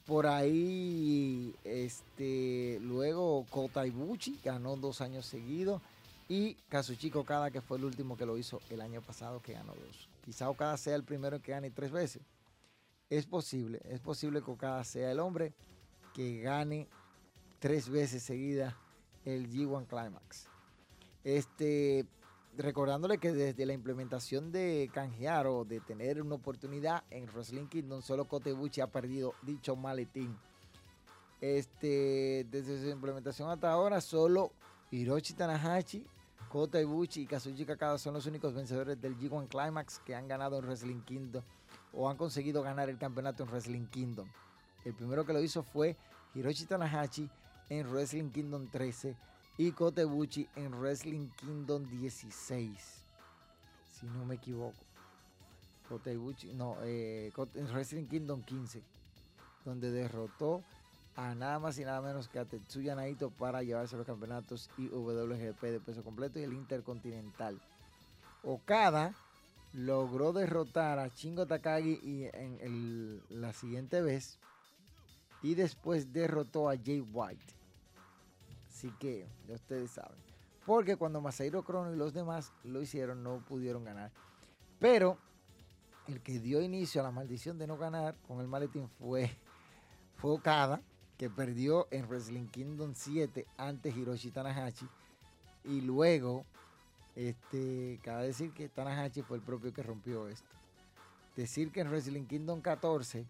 Por 0.06 0.28
ahí, 0.28 1.56
este, 1.64 2.80
luego 2.82 3.46
Kota 3.50 3.88
Ibuchi 3.88 4.42
ganó 4.44 4.76
dos 4.76 5.00
años 5.00 5.26
seguidos. 5.26 5.82
Y 6.28 6.56
Kazuchika 6.68 7.18
Okada, 7.18 7.50
que 7.50 7.62
fue 7.62 7.78
el 7.78 7.86
último 7.86 8.18
que 8.18 8.26
lo 8.26 8.38
hizo 8.38 8.60
el 8.70 8.82
año 8.82 9.02
pasado, 9.02 9.42
que 9.42 9.54
ganó 9.54 9.74
dos. 9.74 10.10
Quizá 10.26 10.50
Okada 10.50 10.76
sea 10.76 10.96
el 10.96 11.04
primero 11.04 11.42
que 11.42 11.54
gane 11.54 11.72
tres 11.72 11.92
veces. 11.92 12.22
Es 13.10 13.26
posible, 13.26 13.82
es 13.86 14.00
posible 14.00 14.44
que 14.44 14.52
Okada 14.52 14.84
sea 14.84 15.12
el 15.12 15.20
hombre 15.20 15.54
que 16.14 16.42
gane 16.42 16.88
tres 17.58 17.90
veces 17.90 18.22
seguida 18.22 18.78
el 19.26 19.50
G1 19.50 19.88
Climax. 19.88 20.48
Este, 21.24 22.06
recordándole 22.56 23.18
que 23.18 23.32
desde 23.32 23.66
la 23.66 23.74
implementación 23.74 24.52
de 24.52 24.92
canjear 24.94 25.48
o 25.48 25.66
de 25.66 25.80
tener 25.80 26.22
una 26.22 26.36
oportunidad 26.36 27.04
en 27.10 27.26
Wrestling 27.26 27.66
Kingdom, 27.66 28.04
solo 28.04 28.26
Kotebuchi 28.26 28.82
ha 28.82 28.88
perdido 28.88 29.34
dicho 29.42 29.76
maletín. 29.76 30.38
Este, 31.42 32.46
desde 32.52 32.80
su 32.80 32.90
implementación 32.90 33.50
hasta 33.50 33.72
ahora, 33.72 34.02
solo 34.02 34.52
Hiroshi 34.92 35.34
Tanahashi, 35.34 36.06
Kota 36.48 36.80
Ibuchi 36.80 37.22
y 37.22 37.26
Kazuchi 37.26 37.66
Kakada 37.66 37.98
son 37.98 38.14
los 38.14 38.28
únicos 38.28 38.54
vencedores 38.54 39.02
del 39.02 39.18
G1 39.18 39.48
Climax 39.48 40.00
que 40.00 40.14
han 40.14 40.28
ganado 40.28 40.60
en 40.60 40.66
Wrestling 40.66 41.02
Kingdom 41.02 41.44
o 41.94 42.10
han 42.10 42.18
conseguido 42.18 42.62
ganar 42.62 42.90
el 42.90 42.98
campeonato 42.98 43.44
en 43.44 43.50
Wrestling 43.50 43.86
Kingdom. 43.88 44.28
El 44.86 44.94
primero 44.94 45.26
que 45.26 45.34
lo 45.34 45.42
hizo 45.42 45.64
fue 45.64 45.96
Hiroshi 46.36 46.66
Tanahashi 46.66 47.30
en 47.70 47.88
Wrestling 47.92 48.30
Kingdom 48.30 48.68
13 48.68 49.16
y 49.58 49.72
Kota 49.72 50.02
Ibushi 50.02 50.48
en 50.56 50.74
Wrestling 50.80 51.30
Kingdom 51.36 51.86
16. 51.90 53.06
Si 53.92 54.06
no 54.06 54.26
me 54.26 54.36
equivoco. 54.36 54.86
Kota 55.88 56.12
Ibushi, 56.12 56.54
no, 56.54 56.78
eh, 56.84 57.34
en 57.56 57.68
Wrestling 57.68 58.06
Kingdom 58.06 58.44
15, 58.44 58.82
donde 59.66 59.92
derrotó 59.92 60.64
a 61.16 61.36
nada 61.36 61.60
más 61.60 61.78
y 61.80 61.84
nada 61.84 62.02
menos 62.02 62.30
que 62.30 62.40
a 62.40 62.46
Tetsuya 62.46 62.96
Naito 62.96 63.32
para 63.32 63.64
llevarse 63.64 63.98
los 63.98 64.06
campeonatos 64.06 64.70
IWGP 64.78 65.62
de 65.64 65.80
peso 65.80 66.04
completo 66.04 66.40
y 66.40 66.44
el 66.44 66.54
Intercontinental. 66.54 67.60
Okada 68.44 69.14
logró 69.74 70.34
derrotar 70.34 71.00
a 71.00 71.08
Shingo 71.10 71.46
Takagi 71.46 72.00
y 72.02 72.30
en 72.34 73.22
la 73.30 73.54
siguiente 73.54 74.02
vez 74.02 74.40
y 75.42 75.56
después 75.56 76.12
derrotó 76.12 76.70
a 76.70 76.76
Jay 76.76 77.02
White. 77.02 77.54
Así 78.68 78.92
que 79.00 79.28
ya 79.48 79.56
ustedes 79.56 79.92
saben. 79.92 80.18
Porque 80.66 80.98
cuando 80.98 81.22
Masahiro 81.22 81.64
Crono 81.64 81.94
y 81.94 81.98
los 81.98 82.14
demás 82.14 82.54
lo 82.64 82.82
hicieron 82.82 83.24
no 83.24 83.44
pudieron 83.48 83.84
ganar. 83.84 84.12
Pero 84.80 85.18
el 86.08 86.22
que 86.22 86.40
dio 86.40 86.62
inicio 86.62 87.02
a 87.02 87.04
la 87.04 87.12
maldición 87.12 87.58
de 87.58 87.68
no 87.68 87.78
ganar 87.78 88.16
con 88.28 88.40
el 88.40 88.48
maletín 88.48 88.88
fue, 89.00 89.30
fue 90.16 90.32
Okada, 90.32 90.82
que 91.18 91.30
perdió 91.30 91.88
en 91.92 92.08
Wrestling 92.08 92.48
Kingdom 92.48 92.94
7 92.94 93.46
ante 93.58 93.90
Hiroshi 93.90 94.32
Tanahashi. 94.32 94.88
Y 95.66 95.82
luego 95.82 96.46
este, 97.16 98.00
cabe 98.04 98.28
decir 98.28 98.52
que 98.54 98.70
Tanahashi 98.70 99.22
fue 99.22 99.38
el 99.38 99.44
propio 99.44 99.74
que 99.74 99.84
rompió 99.84 100.28
esto. 100.28 100.56
Decir 101.36 101.72
que 101.72 101.82
en 101.82 101.90
Wrestling 101.90 102.26
Kingdom 102.26 102.62
14, 102.62 103.26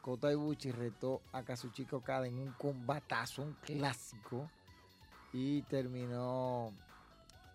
Kota 0.00 0.32
Ibushi 0.32 0.70
retó 0.70 1.20
a 1.32 1.42
Kazuchika 1.42 1.96
Okada 1.96 2.26
en 2.26 2.38
un 2.38 2.52
combatazo, 2.52 3.42
un 3.42 3.54
clásico, 3.64 4.48
y 5.32 5.62
terminó 5.62 6.72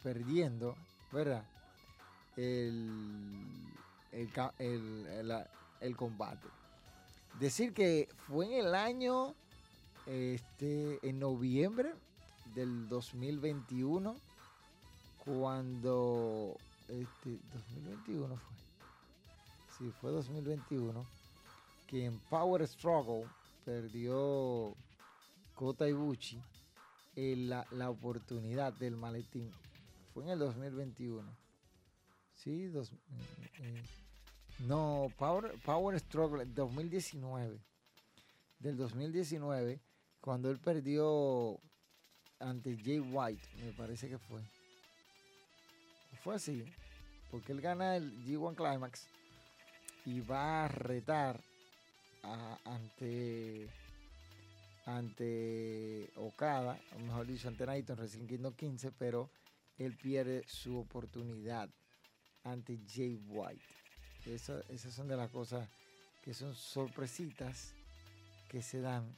perdiendo, 0.03 0.76
¿verdad? 1.11 1.45
El, 2.36 3.39
el, 4.11 5.95
combate. 5.95 6.47
Decir 7.39 7.74
que 7.74 8.09
fue 8.28 8.45
en 8.45 8.67
el 8.67 8.76
año, 8.76 9.34
este, 10.05 10.99
en 11.07 11.19
noviembre 11.19 11.93
del 12.53 12.88
2021 12.89 14.15
cuando 15.26 16.57
este 16.88 17.39
2021 17.53 18.36
fue. 18.36 18.57
Sí, 19.78 19.91
fue 20.01 20.11
2021 20.11 21.05
que 21.88 22.05
en 22.05 22.19
Power 22.30 22.67
Struggle 22.67 23.26
perdió 23.63 24.76
Kota 25.55 25.88
Ibushi 25.88 26.41
la, 27.15 27.65
la, 27.71 27.89
oportunidad 27.89 28.74
del 28.74 28.95
maletín. 28.95 29.51
Fue 30.13 30.24
en 30.24 30.30
el 30.30 30.39
2021. 30.39 31.24
Sí, 32.34 32.67
dos, 32.67 32.91
eh, 32.91 32.95
eh, 33.59 33.84
no, 34.59 35.07
Power, 35.17 35.53
Power 35.63 35.99
Struggle 35.99 36.45
2019. 36.45 37.59
Del 38.59 38.78
2019, 38.78 39.82
cuando 40.21 40.49
él 40.49 40.59
perdió 40.59 41.59
ante 42.39 42.78
Jay 42.78 42.99
White, 42.99 43.47
me 43.63 43.71
parece 43.74 44.09
que 44.09 44.17
fue 44.17 44.41
fue 46.24 46.36
así, 46.36 46.63
porque 47.30 47.51
él 47.51 47.61
gana 47.61 47.97
el 47.97 48.24
G1 48.24 48.55
Climax 48.55 49.07
y 50.05 50.21
va 50.21 50.65
a 50.65 50.67
retar 50.67 51.41
ante 52.63 53.69
ante 54.86 56.11
Okada, 56.15 56.80
mejor 56.99 57.26
dicho, 57.26 57.47
ante 57.47 57.65
Naito 57.65 57.93
en 57.93 57.99
Wrestling 57.99 58.28
Kingdom 58.28 58.53
15, 58.53 58.91
pero 58.91 59.30
él 59.78 59.97
pierde 59.97 60.43
su 60.47 60.78
oportunidad 60.78 61.69
ante 62.43 62.80
Jay 62.88 63.21
White. 63.28 63.63
esas 64.26 64.93
son 64.93 65.07
de 65.07 65.15
las 65.15 65.30
cosas 65.30 65.69
que 66.21 66.34
son 66.34 66.53
sorpresitas 66.55 67.74
que 68.49 68.61
se 68.61 68.82
dan 68.82 69.15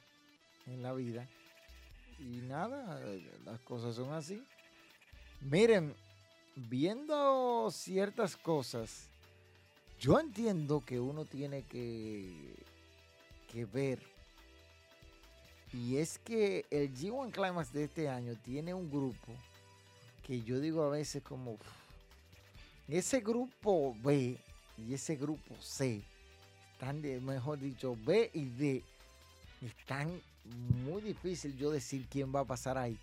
en 0.66 0.82
la 0.82 0.92
vida. 0.92 1.28
Y 2.18 2.40
nada, 2.42 3.00
las 3.44 3.60
cosas 3.60 3.96
son 3.96 4.12
así. 4.12 4.42
Miren, 5.40 5.94
viendo 6.56 7.70
ciertas 7.70 8.36
cosas, 8.36 9.08
yo 10.00 10.18
entiendo 10.18 10.82
que 10.84 10.98
uno 10.98 11.24
tiene 11.24 11.62
que, 11.62 12.54
que 13.52 13.64
ver. 13.66 14.02
Y 15.72 15.98
es 15.98 16.18
que 16.18 16.64
el 16.70 16.94
G1 16.94 17.30
Climax 17.32 17.72
de 17.72 17.84
este 17.84 18.08
año 18.08 18.34
tiene 18.44 18.72
un 18.72 18.90
grupo 18.90 19.32
que 20.26 20.42
yo 20.42 20.58
digo 20.58 20.82
a 20.82 20.88
veces 20.88 21.22
como 21.22 21.56
ese 22.88 23.20
grupo 23.20 23.94
B 24.02 24.38
y 24.78 24.94
ese 24.94 25.16
grupo 25.16 25.54
C 25.60 26.02
están 26.72 27.02
de, 27.02 27.20
mejor 27.20 27.58
dicho, 27.58 27.96
B 28.04 28.30
y 28.32 28.44
D 28.44 28.82
están 29.62 30.20
muy 30.84 31.00
difícil 31.02 31.56
yo 31.56 31.70
decir 31.70 32.06
quién 32.10 32.34
va 32.34 32.40
a 32.40 32.44
pasar 32.44 32.78
ahí. 32.78 32.98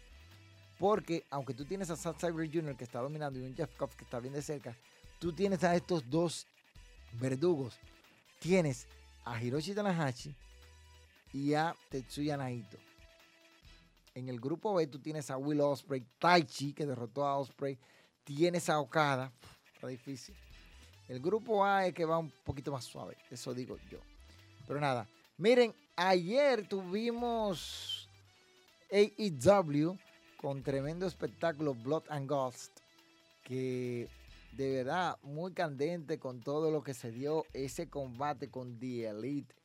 Porque 0.84 1.24
aunque 1.30 1.54
tú 1.54 1.64
tienes 1.64 1.90
a 1.92 1.96
Zack 1.96 2.20
Cyber 2.20 2.52
Jr. 2.52 2.76
que 2.76 2.84
está 2.84 3.00
dominando 3.00 3.40
y 3.40 3.44
un 3.44 3.56
Jeff 3.56 3.74
Cobb 3.78 3.96
que 3.96 4.04
está 4.04 4.20
bien 4.20 4.34
de 4.34 4.42
cerca, 4.42 4.76
tú 5.18 5.32
tienes 5.32 5.64
a 5.64 5.74
estos 5.74 6.10
dos 6.10 6.46
verdugos. 7.14 7.80
Tienes 8.38 8.86
a 9.24 9.42
Hiroshi 9.42 9.74
Tanahashi 9.74 10.36
y 11.32 11.54
a 11.54 11.74
Tetsuya 11.88 12.36
Naito. 12.36 12.76
En 14.14 14.28
el 14.28 14.42
grupo 14.42 14.74
B 14.74 14.88
tú 14.88 15.00
tienes 15.00 15.32
a 15.32 15.38
Will 15.38 15.62
Osprey, 15.62 16.04
Taichi 16.20 16.74
que 16.74 16.86
derrotó 16.86 17.26
a 17.26 17.38
Osprey, 17.38 17.78
tienes 18.26 18.68
a 18.68 18.82
Okada, 18.82 19.32
está 19.74 19.88
difícil. 19.88 20.36
El 21.08 21.22
grupo 21.22 21.64
A 21.64 21.88
es 21.88 21.94
que 21.94 22.04
va 22.04 22.18
un 22.18 22.34
poquito 22.44 22.74
más 22.74 22.84
suave, 22.84 23.16
eso 23.32 23.54
digo 23.54 23.78
yo. 23.90 24.00
Pero 24.68 24.82
nada, 24.82 25.08
miren, 25.38 25.74
ayer 25.96 26.68
tuvimos 26.68 28.10
AEW 28.92 29.98
con 30.44 30.62
tremendo 30.62 31.08
espectáculo 31.08 31.74
Blood 31.74 32.04
and 32.10 32.30
Ghost, 32.30 32.78
que 33.46 34.10
de 34.52 34.76
verdad 34.76 35.18
muy 35.24 35.54
candente 35.54 36.20
con 36.20 36.42
todo 36.42 36.70
lo 36.70 36.84
que 36.84 36.94
se 36.94 37.14
dio 37.14 37.46
ese 37.54 37.88
combate 37.88 38.50
con 38.50 38.78
The 38.78 39.08
Elite. 39.08 39.56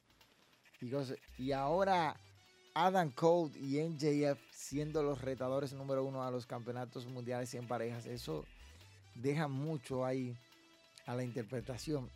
Y 1.37 1.51
ahora 1.51 2.15
Adam 2.75 3.11
Cole 3.11 3.59
y 3.59 3.81
NJF 3.81 4.39
siendo 4.53 5.03
los 5.03 5.21
retadores 5.21 5.73
número 5.73 6.05
uno 6.05 6.23
a 6.23 6.31
los 6.31 6.47
campeonatos 6.47 7.07
mundiales 7.09 7.53
en 7.55 7.67
parejas. 7.67 8.07
Eso 8.07 8.45
deja 9.17 9.49
mucho 9.49 10.07
ahí 10.07 10.37
a 11.07 11.17
la 11.17 11.25
interpretación. 11.25 12.09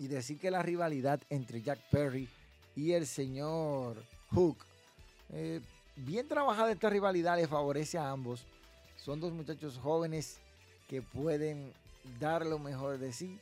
Y 0.00 0.08
decir 0.08 0.40
que 0.40 0.50
la 0.50 0.64
rivalidad 0.64 1.20
entre 1.30 1.62
Jack 1.62 1.88
Perry 1.88 2.28
y 2.74 2.94
el 2.94 3.06
señor 3.06 4.02
Hook 4.32 4.56
eh, 5.28 5.60
bien 5.96 6.28
trabajada 6.28 6.72
esta 6.72 6.90
rivalidad 6.90 7.36
le 7.36 7.46
favorece 7.48 7.98
a 7.98 8.10
ambos. 8.10 8.44
Son 8.96 9.20
dos 9.20 9.32
muchachos 9.32 9.78
jóvenes 9.78 10.38
que 10.88 11.02
pueden 11.02 11.72
dar 12.18 12.44
lo 12.44 12.58
mejor 12.58 12.98
de 12.98 13.12
sí. 13.12 13.38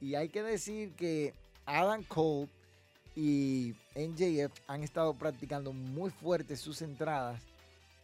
Y 0.00 0.14
hay 0.14 0.28
que 0.28 0.42
decir 0.42 0.92
que 0.94 1.34
Adam 1.66 2.02
Cole 2.04 2.48
y 3.16 3.74
NJF 3.94 4.52
han 4.66 4.82
estado 4.82 5.14
practicando 5.14 5.72
muy 5.72 6.10
fuerte 6.10 6.56
sus 6.56 6.82
entradas, 6.82 7.40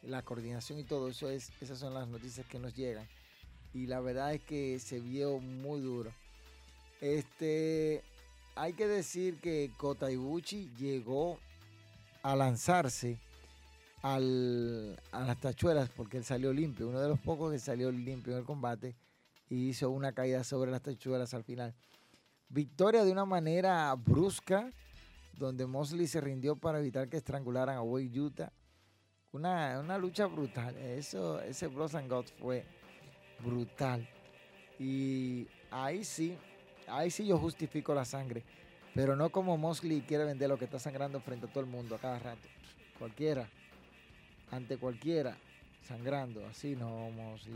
la 0.02 0.22
coordinación 0.22 0.78
y 0.78 0.84
todo 0.84 1.08
eso 1.08 1.28
es, 1.28 1.50
esas 1.60 1.78
son 1.78 1.94
las 1.94 2.08
noticias 2.08 2.46
que 2.46 2.58
nos 2.58 2.74
llegan. 2.74 3.06
Y 3.74 3.86
la 3.86 4.00
verdad 4.00 4.34
es 4.34 4.42
que 4.42 4.78
se 4.78 5.00
vio 5.00 5.38
muy 5.38 5.80
duro. 5.80 6.10
Este, 7.00 8.02
hay 8.54 8.72
que 8.72 8.86
decir 8.86 9.38
que 9.40 9.70
Kota 9.76 10.10
Ibuchi 10.10 10.70
llegó 10.78 11.38
a 12.22 12.36
lanzarse 12.36 13.18
al, 14.02 14.98
a 15.12 15.24
las 15.24 15.38
tachuelas 15.38 15.90
porque 15.90 16.16
él 16.16 16.24
salió 16.24 16.52
limpio, 16.52 16.88
uno 16.88 17.00
de 17.00 17.08
los 17.08 17.18
pocos 17.18 17.52
que 17.52 17.58
salió 17.58 17.90
limpio 17.90 18.32
en 18.32 18.40
el 18.40 18.44
combate 18.44 18.96
y 19.48 19.68
hizo 19.68 19.90
una 19.90 20.12
caída 20.12 20.44
sobre 20.44 20.70
las 20.70 20.82
tachuelas 20.82 21.34
al 21.34 21.44
final. 21.44 21.74
Victoria 22.48 23.04
de 23.04 23.12
una 23.12 23.24
manera 23.24 23.94
brusca, 23.94 24.70
donde 25.36 25.66
Mosley 25.66 26.06
se 26.06 26.20
rindió 26.20 26.56
para 26.56 26.78
evitar 26.80 27.08
que 27.08 27.16
estrangularan 27.16 27.76
a 27.76 27.82
Wade 27.82 28.20
Utah. 28.20 28.52
Una, 29.32 29.78
una, 29.78 29.96
lucha 29.98 30.26
brutal. 30.26 30.76
Eso, 30.76 31.40
ese 31.40 31.68
Bros 31.68 31.94
and 31.94 32.10
God 32.10 32.26
fue 32.40 32.64
brutal. 33.44 34.08
Y 34.78 35.46
ahí 35.70 36.02
sí, 36.04 36.36
ahí 36.88 37.10
sí 37.10 37.26
yo 37.26 37.38
justifico 37.38 37.94
la 37.94 38.04
sangre. 38.04 38.42
Pero 38.94 39.14
no 39.14 39.30
como 39.30 39.56
Mosley 39.56 40.00
quiere 40.00 40.24
vender 40.24 40.48
lo 40.48 40.58
que 40.58 40.64
está 40.64 40.80
sangrando 40.80 41.20
frente 41.20 41.46
a 41.46 41.48
todo 41.48 41.60
el 41.60 41.70
mundo 41.70 41.94
a 41.94 41.98
cada 41.98 42.18
rato. 42.18 42.48
Cualquiera 42.98 43.48
ante 44.50 44.76
cualquiera 44.76 45.36
sangrando. 45.86 46.46
Así 46.46 46.76
no 46.76 47.08
vamos, 47.08 47.46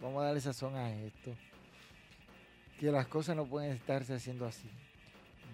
vamos 0.00 0.22
a 0.22 0.26
darle 0.26 0.40
sazón 0.40 0.76
a 0.76 0.92
esto. 0.92 1.34
Que 2.78 2.90
las 2.90 3.06
cosas 3.06 3.36
no 3.36 3.46
pueden 3.46 3.72
estarse 3.72 4.14
haciendo 4.14 4.46
así. 4.46 4.68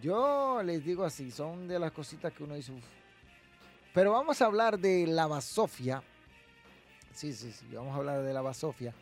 Yo 0.00 0.62
les 0.62 0.84
digo 0.84 1.04
así, 1.04 1.30
son 1.30 1.66
de 1.66 1.78
las 1.78 1.92
cositas 1.92 2.32
que 2.32 2.44
uno 2.44 2.54
dice, 2.54 2.72
Pero 3.92 4.12
vamos 4.12 4.40
a 4.40 4.46
hablar 4.46 4.78
de 4.78 5.06
la 5.06 5.26
basofia. 5.26 6.02
Sí, 7.12 7.32
sí, 7.32 7.50
sí, 7.50 7.66
vamos 7.72 7.94
a 7.94 7.96
hablar 7.96 8.22
de 8.22 8.32
la 8.32 8.40
basofia. 8.40 8.94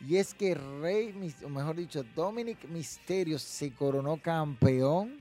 Y 0.00 0.16
es 0.16 0.32
que 0.34 0.54
Rey, 0.54 1.34
o 1.44 1.48
mejor 1.48 1.76
dicho, 1.76 2.04
Dominic 2.14 2.68
Mysterio 2.68 3.38
se 3.38 3.72
coronó 3.72 4.16
campeón 4.16 5.20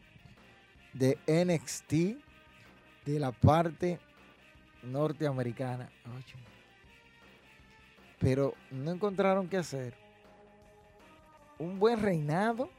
de 0.94 1.18
NXT 1.26 1.94
de 3.06 3.20
la 3.20 3.32
parte 3.32 4.00
norteamericana. 4.84 5.90
Pero 8.20 8.54
no 8.72 8.92
encontraron 8.92 9.48
qué 9.48 9.58
hacer. 9.58 9.94
Un 11.60 11.80
buen 11.80 12.02
reinado 12.02 12.70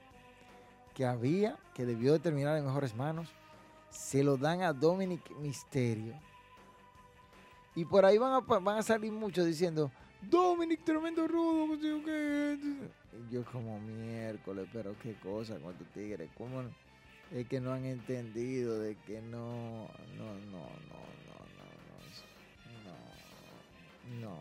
que 0.94 1.04
había, 1.04 1.58
que 1.74 1.84
debió 1.84 2.12
de 2.12 2.20
terminar 2.20 2.56
en 2.56 2.64
mejores 2.64 2.94
manos, 2.94 3.28
se 3.90 4.22
lo 4.22 4.36
dan 4.36 4.62
a 4.62 4.72
Dominic 4.72 5.30
Mysterio. 5.38 6.14
Y 7.74 7.84
por 7.84 8.04
ahí 8.04 8.18
van 8.18 8.32
a, 8.32 8.40
van 8.40 8.78
a 8.78 8.82
salir 8.82 9.12
muchos 9.12 9.46
diciendo, 9.46 9.90
Dominic, 10.22 10.84
tremendo 10.84 11.26
rudo. 11.26 11.74
Y 11.74 13.32
yo 13.32 13.44
como 13.44 13.80
miércoles, 13.80 14.68
pero 14.72 14.94
qué 15.02 15.14
cosa 15.14 15.58
con 15.58 15.74
tu 15.74 15.84
tigre. 15.86 16.28
¿Cómo 16.36 16.62
es 17.32 17.46
que 17.48 17.60
no 17.60 17.72
han 17.72 17.84
entendido 17.84 18.78
de 18.78 18.96
que 19.06 19.20
no, 19.20 19.88
no, 20.16 20.34
no, 20.50 20.60
no, 20.88 21.13
no, 24.20 24.38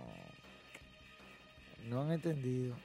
no, 1.90 2.02
han 2.02 2.12
entendido. 2.12 2.76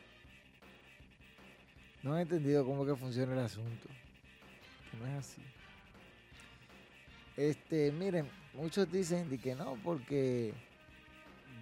No 2.02 2.14
han 2.14 2.20
entendido 2.20 2.64
cómo 2.64 2.86
que 2.86 2.94
funciona 2.94 3.32
el 3.32 3.40
asunto. 3.40 3.88
Que 4.90 4.96
no 4.98 5.06
es 5.06 5.14
así. 5.14 5.42
Este, 7.36 7.92
miren, 7.92 8.28
muchos 8.54 8.90
dicen 8.90 9.28
de 9.28 9.38
que 9.38 9.54
no, 9.54 9.76
porque 9.84 10.52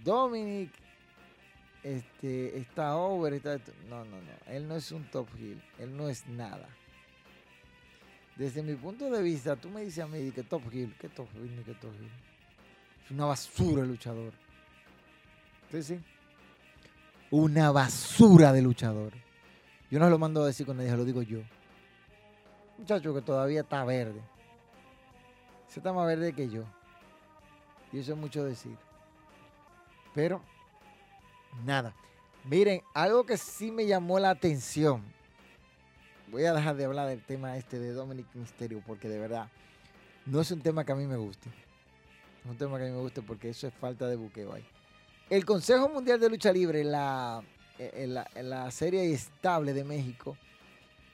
Dominic 0.04 0.70
este, 1.82 2.58
está 2.58 2.96
over. 2.96 3.34
Está, 3.34 3.58
no, 3.88 4.04
no, 4.04 4.16
no. 4.16 4.52
Él 4.52 4.66
no 4.66 4.76
es 4.76 4.90
un 4.92 5.04
top 5.10 5.28
heel. 5.38 5.62
Él 5.78 5.96
no 5.96 6.08
es 6.08 6.26
nada. 6.26 6.68
Desde 8.36 8.62
mi 8.62 8.74
punto 8.74 9.10
de 9.10 9.22
vista, 9.22 9.56
tú 9.56 9.70
me 9.70 9.82
dices 9.82 10.04
a 10.04 10.06
mí 10.06 10.30
que 10.30 10.42
top 10.42 10.62
heel. 10.72 10.94
¿Qué 10.98 11.08
top 11.08 11.28
heel 11.34 11.62
qué 11.64 11.74
top 11.74 11.92
heel? 11.94 12.10
Es 13.04 13.10
una 13.10 13.26
basura 13.26 13.82
el 13.82 13.88
luchador. 13.88 14.32
Sí, 15.70 15.82
sí. 15.82 16.00
Una 17.30 17.70
basura 17.72 18.52
de 18.52 18.62
luchador. 18.62 19.12
Yo 19.90 19.98
no 19.98 20.10
lo 20.10 20.18
mando 20.18 20.42
a 20.42 20.46
decir 20.46 20.66
con 20.66 20.76
nadie, 20.76 20.96
lo 20.96 21.04
digo 21.04 21.22
yo. 21.22 21.40
Muchacho 22.78 23.14
que 23.14 23.22
todavía 23.22 23.60
está 23.60 23.84
verde. 23.84 24.20
Se 25.68 25.80
está 25.80 25.92
más 25.92 26.06
verde 26.06 26.32
que 26.32 26.48
yo. 26.48 26.64
Y 27.92 27.98
eso 27.98 28.12
es 28.12 28.18
mucho 28.18 28.44
decir. 28.44 28.76
Pero, 30.14 30.40
nada. 31.64 31.94
Miren, 32.44 32.80
algo 32.94 33.24
que 33.24 33.36
sí 33.36 33.70
me 33.70 33.86
llamó 33.86 34.18
la 34.18 34.30
atención. 34.30 35.02
Voy 36.28 36.44
a 36.44 36.52
dejar 36.52 36.76
de 36.76 36.84
hablar 36.84 37.08
del 37.08 37.22
tema 37.22 37.56
este 37.56 37.78
de 37.78 37.92
Dominic 37.92 38.26
Mysterio 38.34 38.82
porque 38.86 39.08
de 39.08 39.18
verdad 39.18 39.48
no 40.26 40.40
es 40.40 40.50
un 40.50 40.60
tema 40.60 40.84
que 40.84 40.92
a 40.92 40.96
mí 40.96 41.06
me 41.06 41.16
guste. 41.16 41.48
Es 42.44 42.50
un 42.50 42.56
tema 42.56 42.78
que 42.78 42.84
a 42.84 42.86
mí 42.88 42.92
me 42.92 43.00
guste 43.00 43.22
porque 43.22 43.48
eso 43.48 43.66
es 43.66 43.74
falta 43.74 44.06
de 44.08 44.16
buqueo 44.16 44.52
ahí. 44.52 44.66
El 45.28 45.44
Consejo 45.44 45.88
Mundial 45.88 46.20
de 46.20 46.30
Lucha 46.30 46.52
Libre, 46.52 46.84
la 46.84 47.42
en 47.78 48.14
la, 48.14 48.70
serie 48.70 49.12
estable 49.12 49.72
de 49.72 49.82
México, 49.82 50.36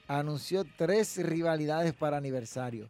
anunció 0.07 0.65
tres 0.77 1.17
rivalidades 1.17 1.93
para 1.93 2.17
aniversario. 2.17 2.87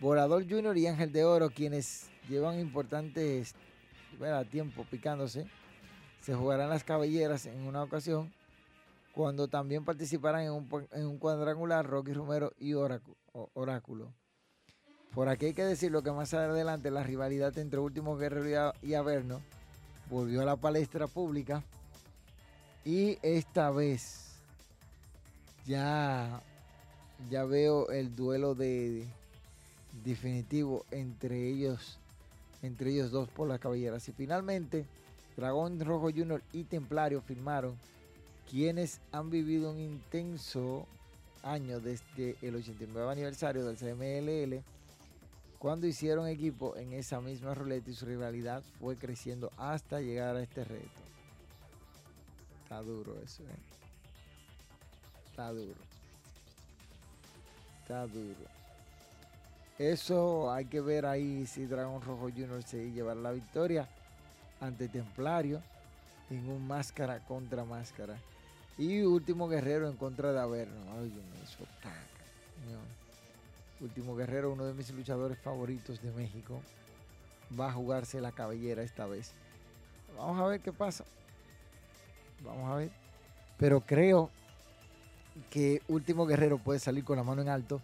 Borador 0.00 0.48
Junior 0.48 0.76
y 0.76 0.86
Ángel 0.86 1.12
de 1.12 1.24
Oro, 1.24 1.50
quienes 1.50 2.08
llevan 2.28 2.60
importantes 2.60 3.54
tiempo 4.50 4.84
picándose, 4.90 5.46
se 6.20 6.34
jugarán 6.34 6.68
las 6.68 6.84
cabelleras 6.84 7.46
en 7.46 7.62
una 7.62 7.82
ocasión, 7.82 8.30
cuando 9.14 9.48
también 9.48 9.84
participarán 9.84 10.42
en 10.42 10.52
un, 10.52 10.68
en 10.92 11.06
un 11.06 11.18
cuadrangular 11.18 11.86
Rocky 11.86 12.12
Romero 12.12 12.52
y 12.58 12.74
Oráculo. 12.74 14.12
Por 15.14 15.28
aquí 15.28 15.46
hay 15.46 15.54
que 15.54 15.64
decirlo 15.64 16.02
que 16.02 16.12
más 16.12 16.34
adelante 16.34 16.90
la 16.90 17.02
rivalidad 17.02 17.56
entre 17.58 17.80
Último 17.80 18.16
Guerrero 18.16 18.74
y 18.82 18.92
Averno 18.92 19.40
volvió 20.10 20.42
a 20.42 20.44
la 20.44 20.56
palestra 20.56 21.06
pública 21.06 21.62
y 22.84 23.18
esta 23.22 23.70
vez 23.70 24.34
ya, 25.66 26.42
ya 27.30 27.44
veo 27.44 27.90
el 27.90 28.16
duelo 28.16 28.54
de, 28.54 29.06
definitivo 30.04 30.84
entre 30.90 31.48
ellos, 31.48 31.98
entre 32.62 32.90
ellos 32.90 33.10
dos 33.10 33.28
por 33.28 33.48
las 33.48 33.60
caballeras. 33.60 34.08
Y 34.08 34.12
finalmente, 34.12 34.84
Dragón 35.36 35.80
Rojo 35.80 36.10
Junior 36.10 36.42
y 36.52 36.64
Templario 36.64 37.20
firmaron 37.20 37.76
quienes 38.50 39.00
han 39.12 39.30
vivido 39.30 39.70
un 39.70 39.78
intenso 39.78 40.86
año 41.42 41.80
desde 41.80 42.36
el 42.42 42.56
89 42.56 43.12
aniversario 43.12 43.64
del 43.64 43.76
CMLL, 43.76 44.62
cuando 45.60 45.86
hicieron 45.86 46.26
equipo 46.26 46.74
en 46.76 46.94
esa 46.94 47.20
misma 47.20 47.52
ruleta 47.52 47.90
y 47.90 47.94
su 47.94 48.06
rivalidad 48.06 48.62
fue 48.80 48.96
creciendo 48.96 49.52
hasta 49.58 50.00
llegar 50.00 50.34
a 50.34 50.42
este 50.42 50.64
reto. 50.64 50.88
Está 52.62 52.80
duro 52.80 53.14
eso, 53.22 53.42
eh. 53.42 53.58
Está 55.28 55.52
duro. 55.52 55.74
Está 57.82 58.06
duro. 58.06 58.40
Eso 59.78 60.50
hay 60.50 60.64
que 60.64 60.80
ver 60.80 61.04
ahí 61.04 61.46
si 61.46 61.66
Dragón 61.66 62.00
Rojo 62.00 62.30
Junior 62.30 62.62
se 62.62 62.90
llevará 62.90 63.20
la 63.20 63.32
victoria 63.32 63.86
ante 64.62 64.88
Templario 64.88 65.60
en 66.30 66.48
un 66.48 66.66
máscara 66.66 67.18
contra 67.26 67.66
máscara. 67.66 68.16
Y 68.78 69.02
último 69.02 69.46
guerrero 69.46 69.90
en 69.90 69.96
contra 69.96 70.32
de 70.32 70.40
Averno. 70.40 70.80
Ay, 70.98 71.12
eso 71.44 71.66
Último 73.80 74.14
guerrero, 74.14 74.52
uno 74.52 74.66
de 74.66 74.74
mis 74.74 74.90
luchadores 74.90 75.38
favoritos 75.38 76.02
de 76.02 76.10
México. 76.12 76.60
Va 77.58 77.68
a 77.68 77.72
jugarse 77.72 78.20
la 78.20 78.32
cabellera 78.32 78.82
esta 78.82 79.06
vez. 79.06 79.32
Vamos 80.16 80.40
a 80.40 80.46
ver 80.46 80.60
qué 80.60 80.72
pasa. 80.72 81.04
Vamos 82.44 82.70
a 82.70 82.76
ver. 82.76 82.90
Pero 83.58 83.80
creo 83.80 84.30
que 85.50 85.82
Último 85.88 86.26
Guerrero 86.26 86.58
puede 86.58 86.78
salir 86.78 87.04
con 87.04 87.16
la 87.16 87.22
mano 87.22 87.42
en 87.42 87.48
alto 87.48 87.80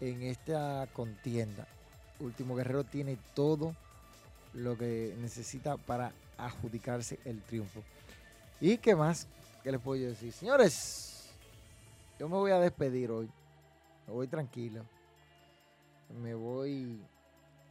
en 0.00 0.22
esta 0.22 0.86
contienda. 0.92 1.66
Último 2.20 2.54
Guerrero 2.54 2.84
tiene 2.84 3.18
todo 3.34 3.74
lo 4.54 4.76
que 4.76 5.14
necesita 5.20 5.76
para 5.76 6.12
adjudicarse 6.36 7.18
el 7.24 7.40
triunfo. 7.42 7.82
¿Y 8.60 8.78
qué 8.78 8.94
más? 8.94 9.26
¿Qué 9.62 9.72
les 9.72 9.80
puedo 9.80 10.02
decir? 10.02 10.32
Señores, 10.32 11.30
yo 12.18 12.28
me 12.28 12.36
voy 12.36 12.50
a 12.50 12.58
despedir 12.58 13.10
hoy. 13.10 13.30
Me 14.06 14.12
voy 14.12 14.26
tranquilo. 14.26 14.84
Me 16.18 16.34
voy 16.34 17.00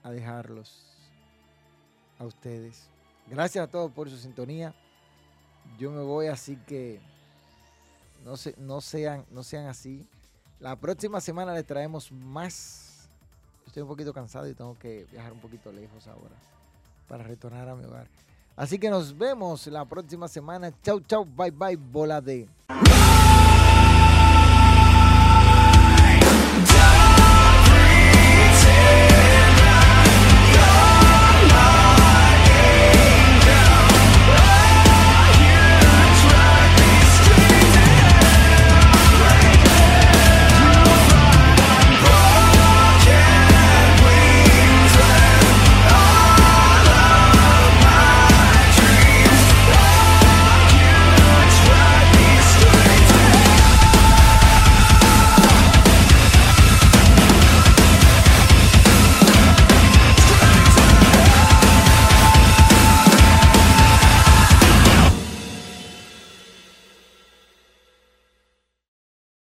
a 0.03 0.11
dejarlos 0.11 0.85
a 2.17 2.25
ustedes. 2.25 2.89
Gracias 3.27 3.63
a 3.63 3.67
todos 3.69 3.91
por 3.91 4.09
su 4.09 4.17
sintonía 4.17 4.73
yo 5.77 5.91
me 5.91 6.01
voy, 6.01 6.27
así 6.27 6.57
que 6.67 6.99
no, 8.25 8.33
no, 8.57 8.81
sean, 8.81 9.25
no 9.31 9.43
sean 9.43 9.67
así. 9.67 10.07
La 10.59 10.75
próxima 10.75 11.21
semana 11.21 11.53
les 11.53 11.65
traemos 11.65 12.11
más. 12.11 13.07
Estoy 13.65 13.83
un 13.83 13.89
poquito 13.89 14.13
cansado 14.13 14.47
y 14.47 14.53
tengo 14.53 14.77
que 14.77 15.05
viajar 15.11 15.31
un 15.31 15.39
poquito 15.39 15.71
lejos 15.71 16.07
ahora 16.07 16.35
para 17.07 17.23
retornar 17.23 17.69
a 17.69 17.75
mi 17.75 17.85
hogar. 17.85 18.07
Así 18.55 18.77
que 18.77 18.89
nos 18.89 19.17
vemos 19.17 19.67
la 19.67 19.85
próxima 19.85 20.27
semana. 20.27 20.71
Chau, 20.81 20.99
chau, 21.01 21.23
bye, 21.23 21.51
bye, 21.51 21.75
bola 21.75 22.19
de. 22.19 22.49